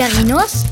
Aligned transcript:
Figarinos 0.00 0.64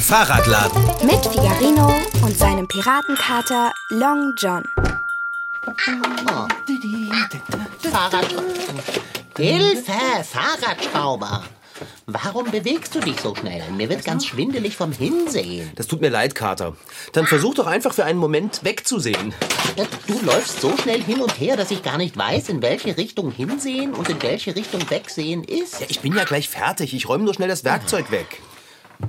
Fahrradladen. 0.00 0.82
mit 1.04 1.26
Figarino 1.26 1.92
und 2.22 2.34
seinem 2.34 2.66
Piratenkater 2.66 3.74
Long 3.90 4.32
John. 4.38 4.64
Fahrrad. 7.92 8.26
Hilfe, 9.36 10.24
Fahrradschrauber. 10.24 11.42
Warum 12.22 12.50
bewegst 12.50 12.94
du 12.94 13.00
dich 13.00 13.20
so 13.20 13.34
schnell? 13.34 13.62
Mir 13.76 13.90
wird 13.90 14.02
ganz 14.02 14.24
schwindelig 14.24 14.74
vom 14.74 14.90
Hinsehen. 14.90 15.70
Das 15.74 15.86
tut 15.86 16.00
mir 16.00 16.08
leid, 16.08 16.34
Kater. 16.34 16.74
Dann 17.12 17.26
versuch 17.26 17.54
doch 17.54 17.66
einfach 17.66 17.92
für 17.92 18.06
einen 18.06 18.18
Moment 18.18 18.64
wegzusehen. 18.64 19.34
Du 20.06 20.18
läufst 20.24 20.62
so 20.62 20.74
schnell 20.78 21.02
hin 21.02 21.20
und 21.20 21.38
her, 21.38 21.58
dass 21.58 21.70
ich 21.70 21.82
gar 21.82 21.98
nicht 21.98 22.16
weiß, 22.16 22.48
in 22.48 22.62
welche 22.62 22.96
Richtung 22.96 23.30
hinsehen 23.30 23.92
und 23.92 24.08
in 24.08 24.22
welche 24.22 24.56
Richtung 24.56 24.88
wegsehen 24.88 25.44
ist. 25.44 25.80
Ja, 25.80 25.86
ich 25.90 26.00
bin 26.00 26.16
ja 26.16 26.24
gleich 26.24 26.48
fertig. 26.48 26.94
Ich 26.94 27.06
räume 27.06 27.24
nur 27.24 27.34
schnell 27.34 27.48
das 27.48 27.64
Werkzeug 27.64 28.10
weg. 28.10 28.40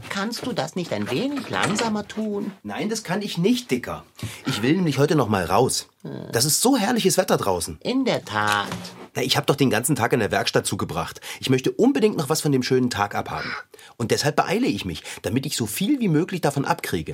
Kannst 0.10 0.46
du 0.46 0.54
das 0.54 0.76
nicht 0.76 0.94
ein 0.94 1.10
wenig 1.10 1.50
langsamer 1.50 2.08
tun? 2.08 2.52
Nein, 2.64 2.90
das 2.90 3.04
kann 3.04 3.22
ich 3.22 3.38
nicht, 3.38 3.72
Dicker. 3.72 4.04
Ich 4.46 4.62
will 4.62 4.76
nämlich 4.76 4.98
heute 4.98 5.16
noch 5.16 5.30
mal 5.30 5.46
raus. 5.46 5.88
Das 6.32 6.46
ist 6.46 6.62
so 6.62 6.78
herrliches 6.78 7.18
Wetter 7.18 7.38
draußen. 7.38 7.78
In 7.84 8.06
der 8.06 8.24
Tat. 8.26 8.68
Na, 9.16 9.22
ich 9.22 9.38
habe 9.38 9.46
doch 9.46 9.56
den 9.56 9.70
ganzen 9.70 9.96
Tag 9.96 10.14
in 10.14 10.20
der 10.20 10.32
Werkstatt 10.32 10.66
zugebracht. 10.66 11.22
Ich 11.40 11.50
möchte 11.50 11.72
unbedingt 11.72 12.18
noch 12.18 12.30
was 12.30 12.42
von 12.42 12.52
dem 12.52 12.64
schönen 12.64 12.90
Tag 12.90 13.16
abhaben. 13.16 13.52
Und 13.98 14.12
deshalb 14.12 14.36
beeile 14.36 14.68
ich 14.68 14.86
mich, 14.86 15.04
damit 15.22 15.46
ich 15.46 15.58
so 15.58 15.66
viel 15.66 16.00
wie 16.00 16.08
möglich 16.08 16.42
davon 16.42 16.66
abkriege. 16.66 17.14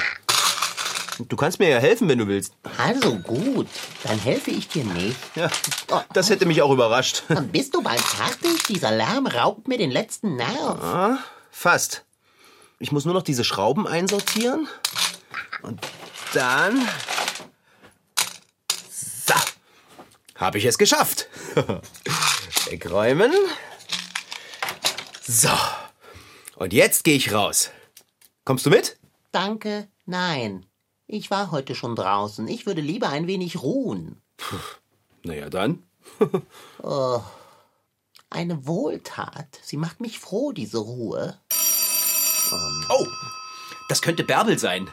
Du 1.30 1.36
kannst 1.36 1.60
mir 1.60 1.70
ja 1.70 1.78
helfen, 1.78 2.10
wenn 2.10 2.18
du 2.18 2.28
willst. 2.28 2.54
Also 2.78 3.18
gut, 3.18 3.68
dann 4.04 4.18
helfe 4.18 4.50
ich 4.52 4.68
dir 4.68 4.84
nicht. 4.84 5.16
Ja, 5.36 5.50
das 6.14 6.30
hätte 6.30 6.46
mich 6.48 6.62
auch 6.62 6.72
überrascht. 6.72 7.24
Dann 7.28 7.50
bist 7.50 7.76
du 7.76 7.84
bald 7.84 8.02
fertig. 8.02 8.64
Dieser 8.68 8.92
Lärm 8.92 9.28
raubt 9.28 9.68
mir 9.68 9.78
den 9.78 9.92
letzten 9.92 10.36
Nerv. 10.36 11.20
Fast. 11.52 12.04
Ich 12.84 12.92
muss 12.92 13.06
nur 13.06 13.14
noch 13.14 13.24
diese 13.24 13.46
Schrauben 13.46 13.88
einsortieren. 13.88 14.68
Und 15.62 15.80
dann. 16.34 16.86
So. 18.92 19.34
Habe 20.36 20.58
ich 20.58 20.66
es 20.66 20.78
geschafft. 20.78 21.30
Wegräumen. 22.66 23.32
So. 25.26 25.48
Und 26.58 26.74
jetzt 26.74 27.06
gehe 27.06 27.16
ich 27.16 27.32
raus. 27.32 27.70
Kommst 28.44 28.66
du 28.66 28.70
mit? 28.70 29.00
Danke, 29.32 29.88
nein. 30.06 30.66
Ich 31.08 31.32
war 31.32 31.52
heute 31.52 31.76
schon 31.76 31.96
draußen. 31.96 32.50
Ich 32.50 32.66
würde 32.66 32.82
lieber 32.82 33.08
ein 33.08 33.28
wenig 33.28 33.62
ruhen. 33.62 34.22
Naja, 35.24 35.50
dann. 35.50 35.84
Eine 38.30 38.68
Wohltat. 38.68 39.62
Sie 39.62 39.78
macht 39.78 40.02
mich 40.02 40.20
froh, 40.20 40.52
diese 40.52 40.80
Ruhe. 40.80 41.40
Oh, 42.90 43.08
das 43.90 44.02
könnte 44.02 44.24
Bärbel 44.24 44.58
sein. 44.60 44.90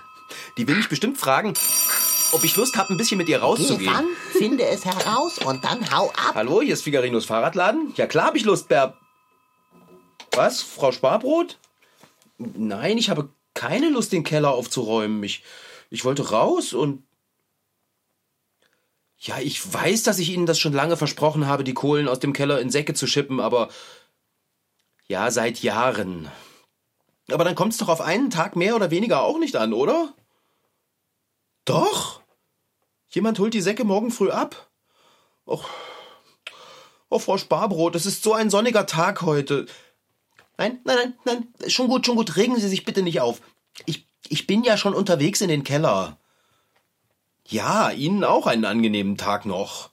Die 0.57 0.67
will 0.69 0.77
mich 0.77 0.89
bestimmt 0.89 1.19
fragen, 1.19 1.55
ob 2.33 2.45
ich 2.45 2.57
Lust 2.57 2.77
habe, 2.77 2.93
ein 2.93 2.97
bisschen 2.97 3.19
mit 3.19 3.29
ihr 3.29 3.39
Geh 3.39 3.45
rauszugehen. 3.45 3.93
ran, 3.93 4.07
finde 4.33 4.65
es 4.67 4.85
heraus 4.85 5.39
und 5.39 5.65
dann 5.65 5.91
hau 5.93 6.11
ab. 6.11 6.35
Hallo, 6.35 6.63
hier 6.63 6.75
ist 6.75 6.83
Figarinos 6.83 7.25
Fahrradladen. 7.27 7.93
Ja, 7.97 8.07
klar 8.07 8.27
habe 8.27 8.39
ich 8.39 8.45
Lust, 8.45 8.69
Bär. 8.69 8.97
Was? 10.33 10.63
Frau 10.63 10.93
Sparbrot? 10.93 11.59
Nein, 12.39 12.99
ich 12.99 13.11
habe 13.11 13.31
keine 13.55 13.89
Lust, 13.91 14.13
den 14.13 14.23
Keller 14.25 14.53
aufzuräumen. 14.53 15.23
Ich, 15.25 15.43
ich 15.91 16.05
wollte 16.05 16.31
raus 16.31 16.73
und. 16.73 17.03
Ja, 19.19 19.39
ich 19.39 19.73
weiß, 19.73 20.05
dass 20.05 20.19
ich 20.19 20.31
Ihnen 20.31 20.47
das 20.47 20.59
schon 20.59 20.73
lange 20.73 20.97
versprochen 20.97 21.47
habe, 21.47 21.65
die 21.65 21.75
Kohlen 21.75 22.09
aus 22.09 22.21
dem 22.21 22.33
Keller 22.33 22.61
in 22.61 22.71
Säcke 22.71 22.95
zu 22.95 23.07
schippen, 23.07 23.41
aber. 23.41 23.69
Ja, 25.09 25.31
seit 25.31 25.63
Jahren. 25.63 26.31
Aber 27.33 27.45
dann 27.45 27.55
kommt 27.55 27.73
es 27.73 27.79
doch 27.79 27.89
auf 27.89 28.01
einen 28.01 28.31
Tag 28.31 28.57
mehr 28.57 28.77
oder 28.77 28.91
weniger 28.91 29.23
auch 29.23 29.39
nicht 29.39 29.57
an, 29.57 29.73
oder? 29.73 30.15
Doch? 31.65 32.21
Jemand 33.09 33.39
holt 33.39 33.55
die 33.55 33.61
Säcke 33.61 33.85
morgen 33.85 34.11
früh 34.11 34.31
ab? 34.31 34.69
Och, 35.47 35.69
Oh, 37.13 37.19
Frau 37.19 37.37
Sparbrot, 37.37 37.97
es 37.97 38.07
ist 38.07 38.23
so 38.23 38.35
ein 38.35 38.51
sonniger 38.51 38.87
Tag 38.87 39.23
heute. 39.23 39.67
Nein, 40.57 40.79
nein, 40.85 40.97
nein, 41.25 41.49
nein, 41.59 41.71
schon 41.71 41.89
gut, 41.89 42.07
schon 42.07 42.15
gut, 42.15 42.37
regen 42.37 42.59
Sie 42.59 42.69
sich 42.69 42.85
bitte 42.85 43.03
nicht 43.03 43.21
auf. 43.21 43.41
Ich, 43.85 44.07
ich 44.29 44.47
bin 44.47 44.63
ja 44.63 44.77
schon 44.77 44.95
unterwegs 44.95 45.41
in 45.41 45.49
den 45.49 45.65
Keller. 45.65 46.19
Ja, 47.49 47.91
Ihnen 47.91 48.23
auch 48.23 48.47
einen 48.47 48.65
angenehmen 48.65 49.17
Tag 49.17 49.45
noch. 49.45 49.91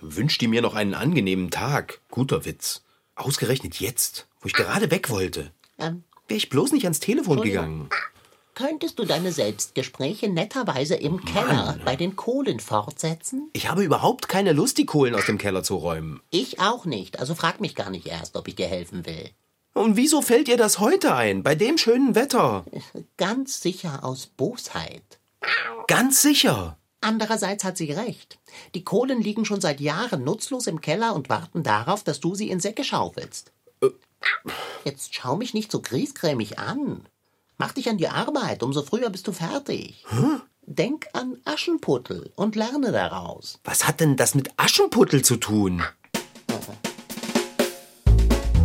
Wünscht 0.00 0.40
die 0.40 0.48
mir 0.48 0.62
noch 0.62 0.74
einen 0.74 0.94
angenehmen 0.94 1.50
Tag? 1.50 2.00
Guter 2.10 2.46
Witz. 2.46 2.84
Ausgerechnet 3.16 3.80
jetzt, 3.80 4.26
wo 4.44 4.48
ich 4.48 4.52
gerade 4.52 4.90
weg 4.90 5.08
wollte. 5.08 5.50
Ähm, 5.78 6.04
Wäre 6.28 6.36
ich 6.36 6.50
bloß 6.50 6.72
nicht 6.72 6.84
ans 6.84 7.00
Telefon 7.00 7.40
gegangen. 7.40 7.88
könntest 8.54 8.98
du 8.98 9.04
deine 9.06 9.32
Selbstgespräche 9.32 10.28
netterweise 10.28 10.94
im 10.94 11.24
Keller 11.24 11.78
bei 11.84 11.96
den 11.96 12.14
Kohlen 12.14 12.60
fortsetzen? 12.60 13.48
Ich 13.54 13.70
habe 13.70 13.82
überhaupt 13.82 14.28
keine 14.28 14.52
Lust, 14.52 14.76
die 14.76 14.86
Kohlen 14.86 15.14
aus 15.14 15.26
dem 15.26 15.38
Keller 15.38 15.62
zu 15.62 15.76
räumen. 15.76 16.20
Ich 16.30 16.60
auch 16.60 16.84
nicht, 16.84 17.18
also 17.18 17.34
frag 17.34 17.60
mich 17.60 17.74
gar 17.74 17.88
nicht 17.90 18.06
erst, 18.06 18.36
ob 18.36 18.46
ich 18.46 18.54
dir 18.54 18.68
helfen 18.68 19.06
will. 19.06 19.30
Und 19.72 19.96
wieso 19.96 20.20
fällt 20.20 20.48
ihr 20.48 20.58
das 20.58 20.78
heute 20.78 21.14
ein, 21.14 21.42
bei 21.42 21.54
dem 21.54 21.78
schönen 21.78 22.14
Wetter? 22.14 22.64
Ganz 23.16 23.62
sicher 23.62 24.04
aus 24.04 24.26
Bosheit. 24.26 25.18
Ganz 25.88 26.20
sicher. 26.22 26.76
Andererseits 27.00 27.64
hat 27.64 27.76
sie 27.78 27.92
recht. 27.92 28.38
Die 28.74 28.84
Kohlen 28.84 29.20
liegen 29.20 29.44
schon 29.44 29.60
seit 29.60 29.80
Jahren 29.80 30.22
nutzlos 30.22 30.66
im 30.66 30.80
Keller 30.80 31.14
und 31.14 31.28
warten 31.28 31.62
darauf, 31.62 32.04
dass 32.04 32.20
du 32.20 32.34
sie 32.34 32.50
in 32.50 32.60
Säcke 32.60 32.84
schaufelst. 32.84 33.52
Jetzt 34.84 35.14
schau 35.14 35.36
mich 35.36 35.54
nicht 35.54 35.72
so 35.72 35.80
griesgrämig 35.80 36.58
an. 36.58 37.06
Mach 37.56 37.72
dich 37.72 37.88
an 37.88 37.98
die 37.98 38.08
Arbeit, 38.08 38.62
umso 38.62 38.82
früher 38.82 39.10
bist 39.10 39.26
du 39.26 39.32
fertig. 39.32 40.04
Denk 40.66 41.08
an 41.12 41.38
Aschenputtel 41.44 42.32
und 42.36 42.56
lerne 42.56 42.90
daraus. 42.90 43.60
Was 43.64 43.86
hat 43.86 44.00
denn 44.00 44.16
das 44.16 44.34
mit 44.34 44.50
Aschenputtel 44.56 45.22
zu 45.22 45.36
tun? 45.36 45.82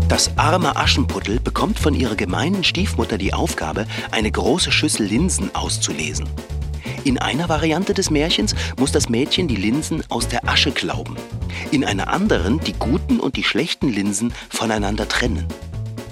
Das 0.08 0.38
arme 0.38 0.76
Aschenputtel 0.76 1.40
bekommt 1.40 1.78
von 1.78 1.94
ihrer 1.94 2.16
gemeinen 2.16 2.64
Stiefmutter 2.64 3.20
die 3.20 3.34
Aufgabe, 3.34 3.86
eine 4.10 4.32
große 4.32 4.72
Schüssel 4.72 5.06
Linsen 5.06 5.54
auszulesen. 5.54 6.28
In 7.10 7.18
einer 7.18 7.50
Variante 7.50 7.96
des 7.96 8.12
Märchens 8.12 8.54
muss 8.78 8.92
das 8.92 9.10
Mädchen 9.10 9.48
die 9.48 9.56
Linsen 9.56 10.04
aus 10.10 10.28
der 10.28 10.48
Asche 10.48 10.70
glauben. 10.70 11.16
In 11.72 11.84
einer 11.84 12.10
anderen 12.10 12.60
die 12.60 12.74
guten 12.74 13.20
und 13.20 13.36
die 13.36 13.44
schlechten 13.44 13.90
Linsen 13.90 14.32
voneinander 14.48 15.08
trennen. 15.08 15.48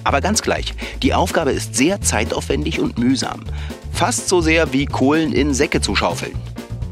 Aber 0.04 0.22
ganz 0.22 0.42
gleich, 0.42 0.74
die 1.04 1.14
Aufgabe 1.14 1.52
ist 1.52 1.76
sehr 1.76 2.02
zeitaufwendig 2.02 2.80
und 2.80 2.98
mühsam. 2.98 3.44
Fast 3.94 4.28
so 4.28 4.42
sehr 4.42 4.74
wie 4.74 4.88
Kohlen 4.88 5.34
in 5.34 5.54
Säcke 5.54 5.82
zu 5.82 5.96
schaufeln. 5.96 6.34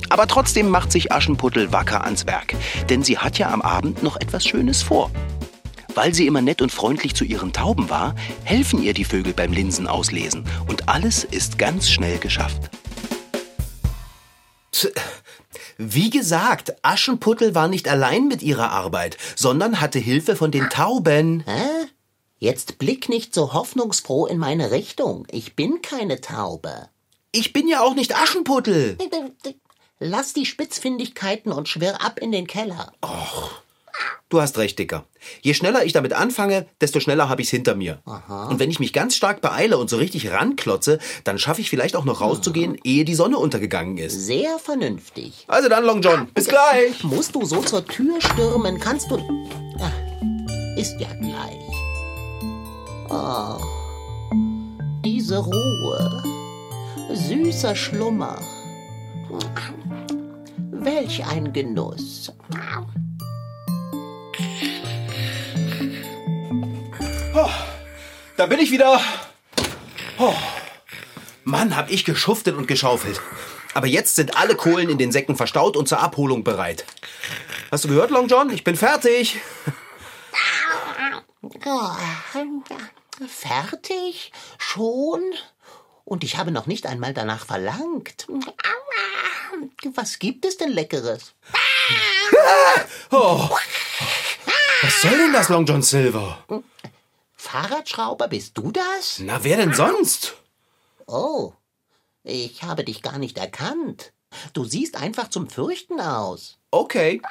Aber 0.09 0.27
trotzdem 0.27 0.69
macht 0.69 0.91
sich 0.91 1.11
Aschenputtel 1.11 1.73
wacker 1.73 2.03
ans 2.03 2.27
Werk, 2.27 2.53
denn 2.91 3.01
sie 3.01 3.17
hat 3.17 3.39
ja 3.39 3.49
am 3.49 3.63
Abend 3.63 4.03
noch 4.03 4.17
etwas 4.17 4.45
Schönes 4.45 4.83
vor. 4.83 5.09
Weil 5.95 6.13
sie 6.13 6.27
immer 6.27 6.43
nett 6.43 6.61
und 6.61 6.71
freundlich 6.71 7.15
zu 7.15 7.25
ihren 7.25 7.53
Tauben 7.53 7.89
war, 7.89 8.13
helfen 8.43 8.83
ihr 8.83 8.93
die 8.93 9.03
Vögel 9.03 9.33
beim 9.33 9.51
Linsenauslesen 9.51 10.45
und 10.67 10.89
alles 10.89 11.23
ist 11.23 11.57
ganz 11.57 11.89
schnell 11.89 12.19
geschafft. 12.19 12.69
Wie 15.77 16.09
gesagt, 16.09 16.75
Aschenputtel 16.81 17.55
war 17.55 17.67
nicht 17.67 17.87
allein 17.87 18.27
mit 18.27 18.41
ihrer 18.41 18.71
Arbeit, 18.71 19.17
sondern 19.35 19.81
hatte 19.81 19.99
Hilfe 19.99 20.35
von 20.35 20.51
den 20.51 20.69
Tauben. 20.69 21.43
Hä? 21.45 21.87
Jetzt 22.37 22.77
blick 22.77 23.09
nicht 23.09 23.33
so 23.33 23.53
hoffnungsfroh 23.53 24.25
in 24.25 24.37
meine 24.37 24.71
Richtung. 24.71 25.25
Ich 25.31 25.55
bin 25.55 25.81
keine 25.81 26.21
Taube. 26.21 26.89
Ich 27.31 27.53
bin 27.53 27.67
ja 27.67 27.81
auch 27.81 27.95
nicht 27.95 28.15
Aschenputtel. 28.15 28.97
Lass 29.99 30.33
die 30.33 30.45
Spitzfindigkeiten 30.45 31.51
und 31.51 31.69
schwirr 31.69 32.01
ab 32.01 32.19
in 32.19 32.31
den 32.31 32.47
Keller. 32.47 32.91
Du 34.35 34.41
hast 34.41 34.57
recht, 34.57 34.77
Dicker. 34.77 35.05
Je 35.43 35.53
schneller 35.53 35.85
ich 35.85 35.93
damit 35.93 36.11
anfange, 36.11 36.65
desto 36.81 36.99
schneller 36.99 37.29
habe 37.29 37.41
ich's 37.41 37.51
hinter 37.51 37.73
mir. 37.73 37.99
Und 38.49 38.59
wenn 38.59 38.69
ich 38.69 38.81
mich 38.81 38.91
ganz 38.91 39.15
stark 39.15 39.39
beeile 39.39 39.77
und 39.77 39.89
so 39.89 39.95
richtig 39.95 40.29
ranklotze, 40.29 40.99
dann 41.23 41.39
schaffe 41.39 41.61
ich 41.61 41.69
vielleicht 41.69 41.95
auch 41.95 42.03
noch 42.03 42.19
rauszugehen, 42.19 42.77
ehe 42.83 43.05
die 43.05 43.15
Sonne 43.15 43.37
untergegangen 43.37 43.97
ist. 43.97 44.25
Sehr 44.25 44.59
vernünftig. 44.59 45.45
Also 45.47 45.69
dann, 45.69 45.85
Long 45.85 46.01
John. 46.01 46.27
Bis 46.33 46.49
gleich. 46.49 47.01
Musst 47.01 47.33
du 47.33 47.45
so 47.45 47.61
zur 47.61 47.85
Tür 47.85 48.19
stürmen, 48.19 48.77
kannst 48.77 49.09
du. 49.09 49.19
Ach, 49.79 50.77
ist 50.77 50.99
ja 50.99 51.07
gleich. 51.13 51.55
Oh, 53.09 53.57
diese 55.05 55.37
Ruhe. 55.37 56.23
Süßer 57.13 57.73
Schlummer. 57.73 58.37
Welch 60.71 61.25
ein 61.25 61.53
Genuss. 61.53 62.33
Da 68.37 68.47
bin 68.47 68.59
ich 68.59 68.71
wieder. 68.71 69.01
Oh. 70.19 70.33
Mann, 71.45 71.75
hab 71.75 71.89
ich 71.89 72.05
geschuftet 72.05 72.55
und 72.55 72.67
geschaufelt. 72.67 73.21
Aber 73.73 73.87
jetzt 73.87 74.15
sind 74.15 74.37
alle 74.37 74.55
Kohlen 74.55 74.89
in 74.89 74.97
den 74.97 75.11
Säcken 75.11 75.35
verstaut 75.35 75.77
und 75.77 75.87
zur 75.87 75.99
Abholung 75.99 76.43
bereit. 76.43 76.85
Hast 77.71 77.85
du 77.85 77.87
gehört, 77.87 78.11
Long 78.11 78.27
John? 78.27 78.49
Ich 78.51 78.63
bin 78.63 78.75
fertig. 78.75 79.39
Oh, 81.65 81.91
fertig? 83.27 84.31
Schon? 84.57 85.21
Und 86.03 86.23
ich 86.23 86.37
habe 86.37 86.51
noch 86.51 86.67
nicht 86.67 86.85
einmal 86.85 87.13
danach 87.13 87.45
verlangt. 87.45 88.27
Was 89.93 90.19
gibt 90.19 90.45
es 90.45 90.57
denn 90.57 90.71
Leckeres? 90.71 91.33
Oh. 93.11 93.49
Was 94.81 95.01
soll 95.01 95.17
denn 95.17 95.33
das, 95.33 95.49
Long 95.49 95.65
John 95.65 95.81
Silver? 95.81 96.43
Fahrradschrauber, 97.35 98.27
bist 98.27 98.57
du 98.57 98.71
das? 98.71 99.19
Na, 99.19 99.43
wer 99.43 99.57
denn 99.57 99.73
sonst? 99.73 100.35
Oh, 101.07 101.53
ich 102.23 102.63
habe 102.63 102.83
dich 102.83 103.01
gar 103.01 103.17
nicht 103.17 103.37
erkannt. 103.37 104.11
Du 104.53 104.65
siehst 104.65 104.95
einfach 104.97 105.29
zum 105.29 105.49
Fürchten 105.49 106.01
aus. 106.01 106.57
Okay. 106.71 107.21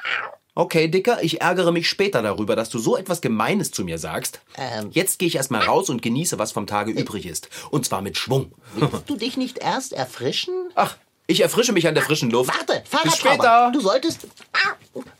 Okay, 0.57 0.87
Dicker, 0.87 1.21
ich 1.21 1.41
ärgere 1.41 1.73
mich 1.73 1.89
später 1.89 2.21
darüber, 2.21 2.55
dass 2.55 2.69
du 2.69 2.79
so 2.79 2.95
etwas 2.95 3.19
Gemeines 3.19 3.71
zu 3.71 3.83
mir 3.83 3.97
sagst. 3.99 4.39
Ähm. 4.57 4.89
Jetzt 4.91 5.19
gehe 5.19 5.27
ich 5.27 5.35
erstmal 5.35 5.61
raus 5.63 5.89
und 5.89 6.01
genieße, 6.01 6.39
was 6.39 6.53
vom 6.53 6.65
Tage 6.65 6.91
übrig 6.91 7.25
ist. 7.25 7.49
Und 7.71 7.85
zwar 7.85 8.01
mit 8.01 8.17
Schwung. 8.17 8.53
Willst 8.73 9.09
du 9.09 9.17
dich 9.17 9.35
nicht 9.35 9.57
erst 9.57 9.91
erfrischen? 9.91 10.53
Ach, 10.75 10.95
ich 11.27 11.41
erfrische 11.41 11.73
mich 11.73 11.87
an 11.89 11.93
der 11.93 12.03
frischen 12.03 12.31
Luft. 12.31 12.57
Warte, 12.57 12.79
Bis 12.81 12.89
Fahrradschrauber. 12.89 13.33
später. 13.35 13.71
Du 13.73 13.81
solltest. 13.81 14.27
Ah, 14.53 14.75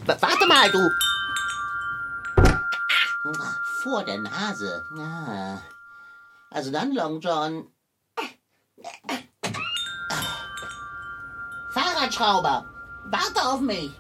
Warte 0.06 0.48
mal, 0.48 0.72
du. 0.72 0.80
Vor 3.82 4.04
der 4.04 4.20
Nase. 4.20 4.84
Ah. 4.98 5.58
Also 6.52 6.72
dann, 6.72 6.94
Long 6.94 7.20
John. 7.20 7.68
Fahrradschrauber, 11.74 12.66
warte 13.06 13.42
auf 13.48 13.60
mich. 13.62 13.92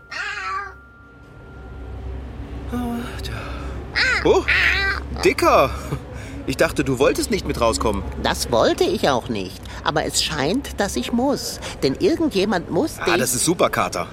Oh, 4.23 4.43
Dicker. 5.23 5.69
Ich 6.47 6.57
dachte, 6.57 6.83
du 6.83 6.99
wolltest 6.99 7.31
nicht 7.31 7.47
mit 7.47 7.59
rauskommen. 7.59 8.03
Das 8.21 8.51
wollte 8.51 8.83
ich 8.83 9.09
auch 9.09 9.29
nicht. 9.29 9.59
Aber 9.83 10.05
es 10.05 10.23
scheint, 10.23 10.79
dass 10.79 10.95
ich 10.95 11.11
muss. 11.11 11.59
Denn 11.83 11.95
irgendjemand 11.95 12.69
muss 12.69 12.97
Ah, 12.99 13.17
das 13.17 13.33
ist 13.33 13.45
super, 13.45 13.69
Kater. 13.69 14.07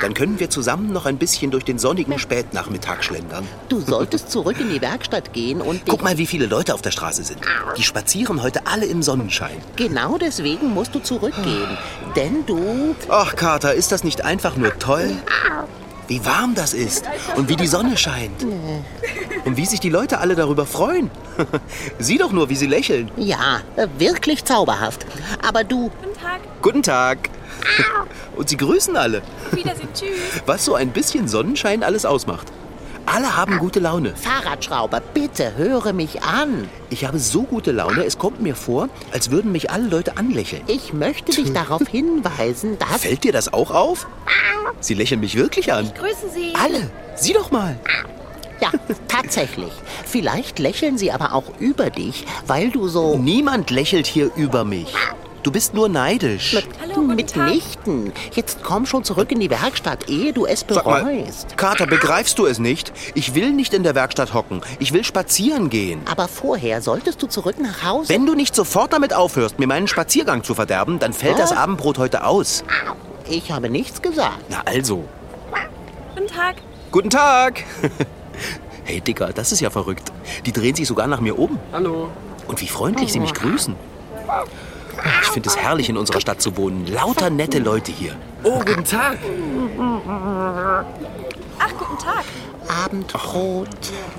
Dann 0.00 0.14
können 0.14 0.40
wir 0.40 0.50
zusammen 0.50 0.92
noch 0.92 1.06
ein 1.06 1.18
bisschen 1.18 1.50
durch 1.50 1.64
den 1.64 1.78
sonnigen 1.78 2.18
Spätnachmittag 2.18 3.02
schlendern. 3.02 3.46
Du 3.68 3.80
solltest 3.80 4.30
zurück 4.30 4.56
in 4.60 4.70
die 4.70 4.80
Werkstatt 4.80 5.32
gehen 5.32 5.60
und. 5.60 5.82
Guck 5.88 6.02
mal, 6.02 6.18
wie 6.18 6.26
viele 6.26 6.46
Leute 6.46 6.74
auf 6.74 6.82
der 6.82 6.90
Straße 6.90 7.24
sind. 7.24 7.40
Die 7.76 7.82
spazieren 7.82 8.42
heute 8.42 8.66
alle 8.66 8.86
im 8.86 9.02
Sonnenschein. 9.02 9.56
Genau 9.76 10.18
deswegen 10.18 10.72
musst 10.74 10.94
du 10.94 11.00
zurückgehen. 11.00 11.76
Denn 12.16 12.44
du. 12.46 12.94
Ach, 13.08 13.36
Kater, 13.36 13.74
ist 13.74 13.92
das 13.92 14.04
nicht 14.04 14.24
einfach 14.24 14.56
nur 14.56 14.78
toll? 14.78 15.16
Wie 16.08 16.24
warm 16.26 16.54
das 16.54 16.74
ist 16.74 17.04
und 17.36 17.48
wie 17.48 17.56
die 17.56 17.66
Sonne 17.66 17.96
scheint. 17.96 18.44
Und 19.44 19.56
wie 19.56 19.66
sich 19.66 19.80
die 19.80 19.88
Leute 19.88 20.18
alle 20.18 20.34
darüber 20.34 20.66
freuen. 20.66 21.10
Sieh 21.98 22.18
doch 22.18 22.32
nur, 22.32 22.48
wie 22.48 22.56
sie 22.56 22.66
lächeln. 22.66 23.10
Ja, 23.16 23.60
wirklich 23.98 24.44
zauberhaft. 24.44 25.06
Aber 25.46 25.64
du. 25.64 25.90
Guten 26.62 26.82
Tag. 26.82 27.28
Guten 27.60 27.82
Tag. 27.82 28.06
Und 28.36 28.48
sie 28.48 28.56
grüßen 28.56 28.96
alle. 28.96 29.22
Auf 29.50 29.56
Wiedersehen. 29.56 29.88
Tschüss. 29.94 30.42
Was 30.46 30.64
so 30.64 30.74
ein 30.74 30.90
bisschen 30.90 31.28
Sonnenschein 31.28 31.82
alles 31.82 32.04
ausmacht. 32.04 32.48
Alle 33.04 33.36
haben 33.36 33.58
gute 33.58 33.80
Laune. 33.80 34.14
Fahrradschrauber, 34.14 35.00
bitte 35.12 35.56
höre 35.56 35.92
mich 35.92 36.22
an. 36.22 36.68
Ich 36.88 37.04
habe 37.04 37.18
so 37.18 37.42
gute 37.42 37.72
Laune, 37.72 38.04
es 38.04 38.16
kommt 38.16 38.40
mir 38.40 38.54
vor, 38.54 38.88
als 39.12 39.30
würden 39.30 39.50
mich 39.50 39.70
alle 39.70 39.88
Leute 39.88 40.16
anlächeln. 40.16 40.62
Ich 40.68 40.92
möchte 40.92 41.32
dich 41.32 41.52
darauf 41.52 41.82
hinweisen, 41.88 42.78
dass. 42.78 43.02
Fällt 43.02 43.24
dir 43.24 43.32
das 43.32 43.52
auch 43.52 43.72
auf? 43.72 44.06
Sie 44.80 44.94
lächeln 44.94 45.20
mich 45.20 45.34
wirklich 45.34 45.72
an. 45.72 45.90
Grüßen 45.98 46.30
Sie. 46.32 46.52
Alle. 46.62 46.90
Sieh 47.16 47.32
doch 47.32 47.50
mal. 47.50 47.76
Ja, 48.60 48.70
tatsächlich. 49.08 49.72
Vielleicht 50.06 50.60
lächeln 50.60 50.96
sie 50.96 51.10
aber 51.10 51.34
auch 51.34 51.58
über 51.58 51.90
dich, 51.90 52.24
weil 52.46 52.70
du 52.70 52.86
so. 52.86 53.18
Niemand 53.18 53.70
lächelt 53.70 54.06
hier 54.06 54.30
über 54.36 54.64
mich. 54.64 54.94
Du 55.42 55.50
bist 55.50 55.74
nur 55.74 55.88
neidisch. 55.88 56.56
Hallo, 56.80 56.94
guten 56.94 57.26
Tag. 57.26 57.46
Mitnichten. 57.48 58.12
Jetzt 58.32 58.62
komm 58.62 58.86
schon 58.86 59.02
zurück 59.02 59.32
in 59.32 59.40
die 59.40 59.50
Werkstatt, 59.50 60.08
ehe 60.08 60.32
du 60.32 60.46
es 60.46 60.64
Sag 60.68 60.86
mal, 60.86 61.02
bereust. 61.02 61.56
Kater, 61.56 61.86
begreifst 61.86 62.38
du 62.38 62.46
es 62.46 62.60
nicht? 62.60 62.92
Ich 63.14 63.34
will 63.34 63.50
nicht 63.50 63.74
in 63.74 63.82
der 63.82 63.96
Werkstatt 63.96 64.34
hocken. 64.34 64.60
Ich 64.78 64.92
will 64.92 65.02
spazieren 65.02 65.68
gehen. 65.68 66.02
Aber 66.08 66.28
vorher 66.28 66.80
solltest 66.80 67.20
du 67.22 67.26
zurück 67.26 67.56
nach 67.58 67.82
Hause. 67.82 68.10
Wenn 68.10 68.24
du 68.24 68.34
nicht 68.34 68.54
sofort 68.54 68.92
damit 68.92 69.14
aufhörst, 69.14 69.58
mir 69.58 69.66
meinen 69.66 69.88
Spaziergang 69.88 70.44
zu 70.44 70.54
verderben, 70.54 71.00
dann 71.00 71.12
fällt 71.12 71.40
das 71.40 71.50
Was? 71.50 71.58
Abendbrot 71.58 71.98
heute 71.98 72.24
aus. 72.24 72.62
Ich 73.28 73.50
habe 73.50 73.68
nichts 73.68 74.00
gesagt. 74.00 74.44
Na 74.48 74.62
also. 74.64 75.04
Guten 76.14 76.28
Tag. 76.28 76.56
Guten 76.90 77.10
Tag. 77.10 77.64
Hey, 78.84 79.00
Dicker, 79.00 79.32
das 79.32 79.52
ist 79.52 79.60
ja 79.60 79.70
verrückt. 79.70 80.10
Die 80.44 80.50
drehen 80.50 80.74
sich 80.74 80.88
sogar 80.88 81.06
nach 81.06 81.20
mir 81.20 81.38
um. 81.38 81.56
Hallo. 81.72 82.10
Und 82.48 82.60
wie 82.60 82.66
freundlich 82.66 83.12
sie 83.12 83.20
mich 83.20 83.32
grüßen. 83.32 83.76
Ich 85.22 85.28
finde 85.28 85.48
es 85.48 85.56
herrlich, 85.56 85.88
in 85.88 85.96
unserer 85.96 86.20
Stadt 86.20 86.40
zu 86.42 86.56
wohnen. 86.56 86.86
Lauter 86.86 87.30
nette 87.30 87.58
Leute 87.58 87.92
hier. 87.92 88.14
Oh, 88.44 88.58
guten 88.58 88.84
Tag. 88.84 89.18
Ach, 91.58 91.68
guten 91.78 91.98
Tag. 91.98 92.24
Abendbrot. 92.84 93.68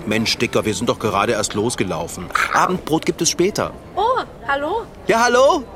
Mensch, 0.05 0.37
Dicker, 0.37 0.65
wir 0.65 0.73
sind 0.73 0.89
doch 0.89 0.99
gerade 0.99 1.33
erst 1.33 1.53
losgelaufen. 1.53 2.25
Abendbrot 2.53 3.05
gibt 3.05 3.21
es 3.21 3.29
später. 3.29 3.71
Oh, 3.95 4.19
hallo. 4.47 4.83
Ja, 5.07 5.21
hallo? 5.23 5.63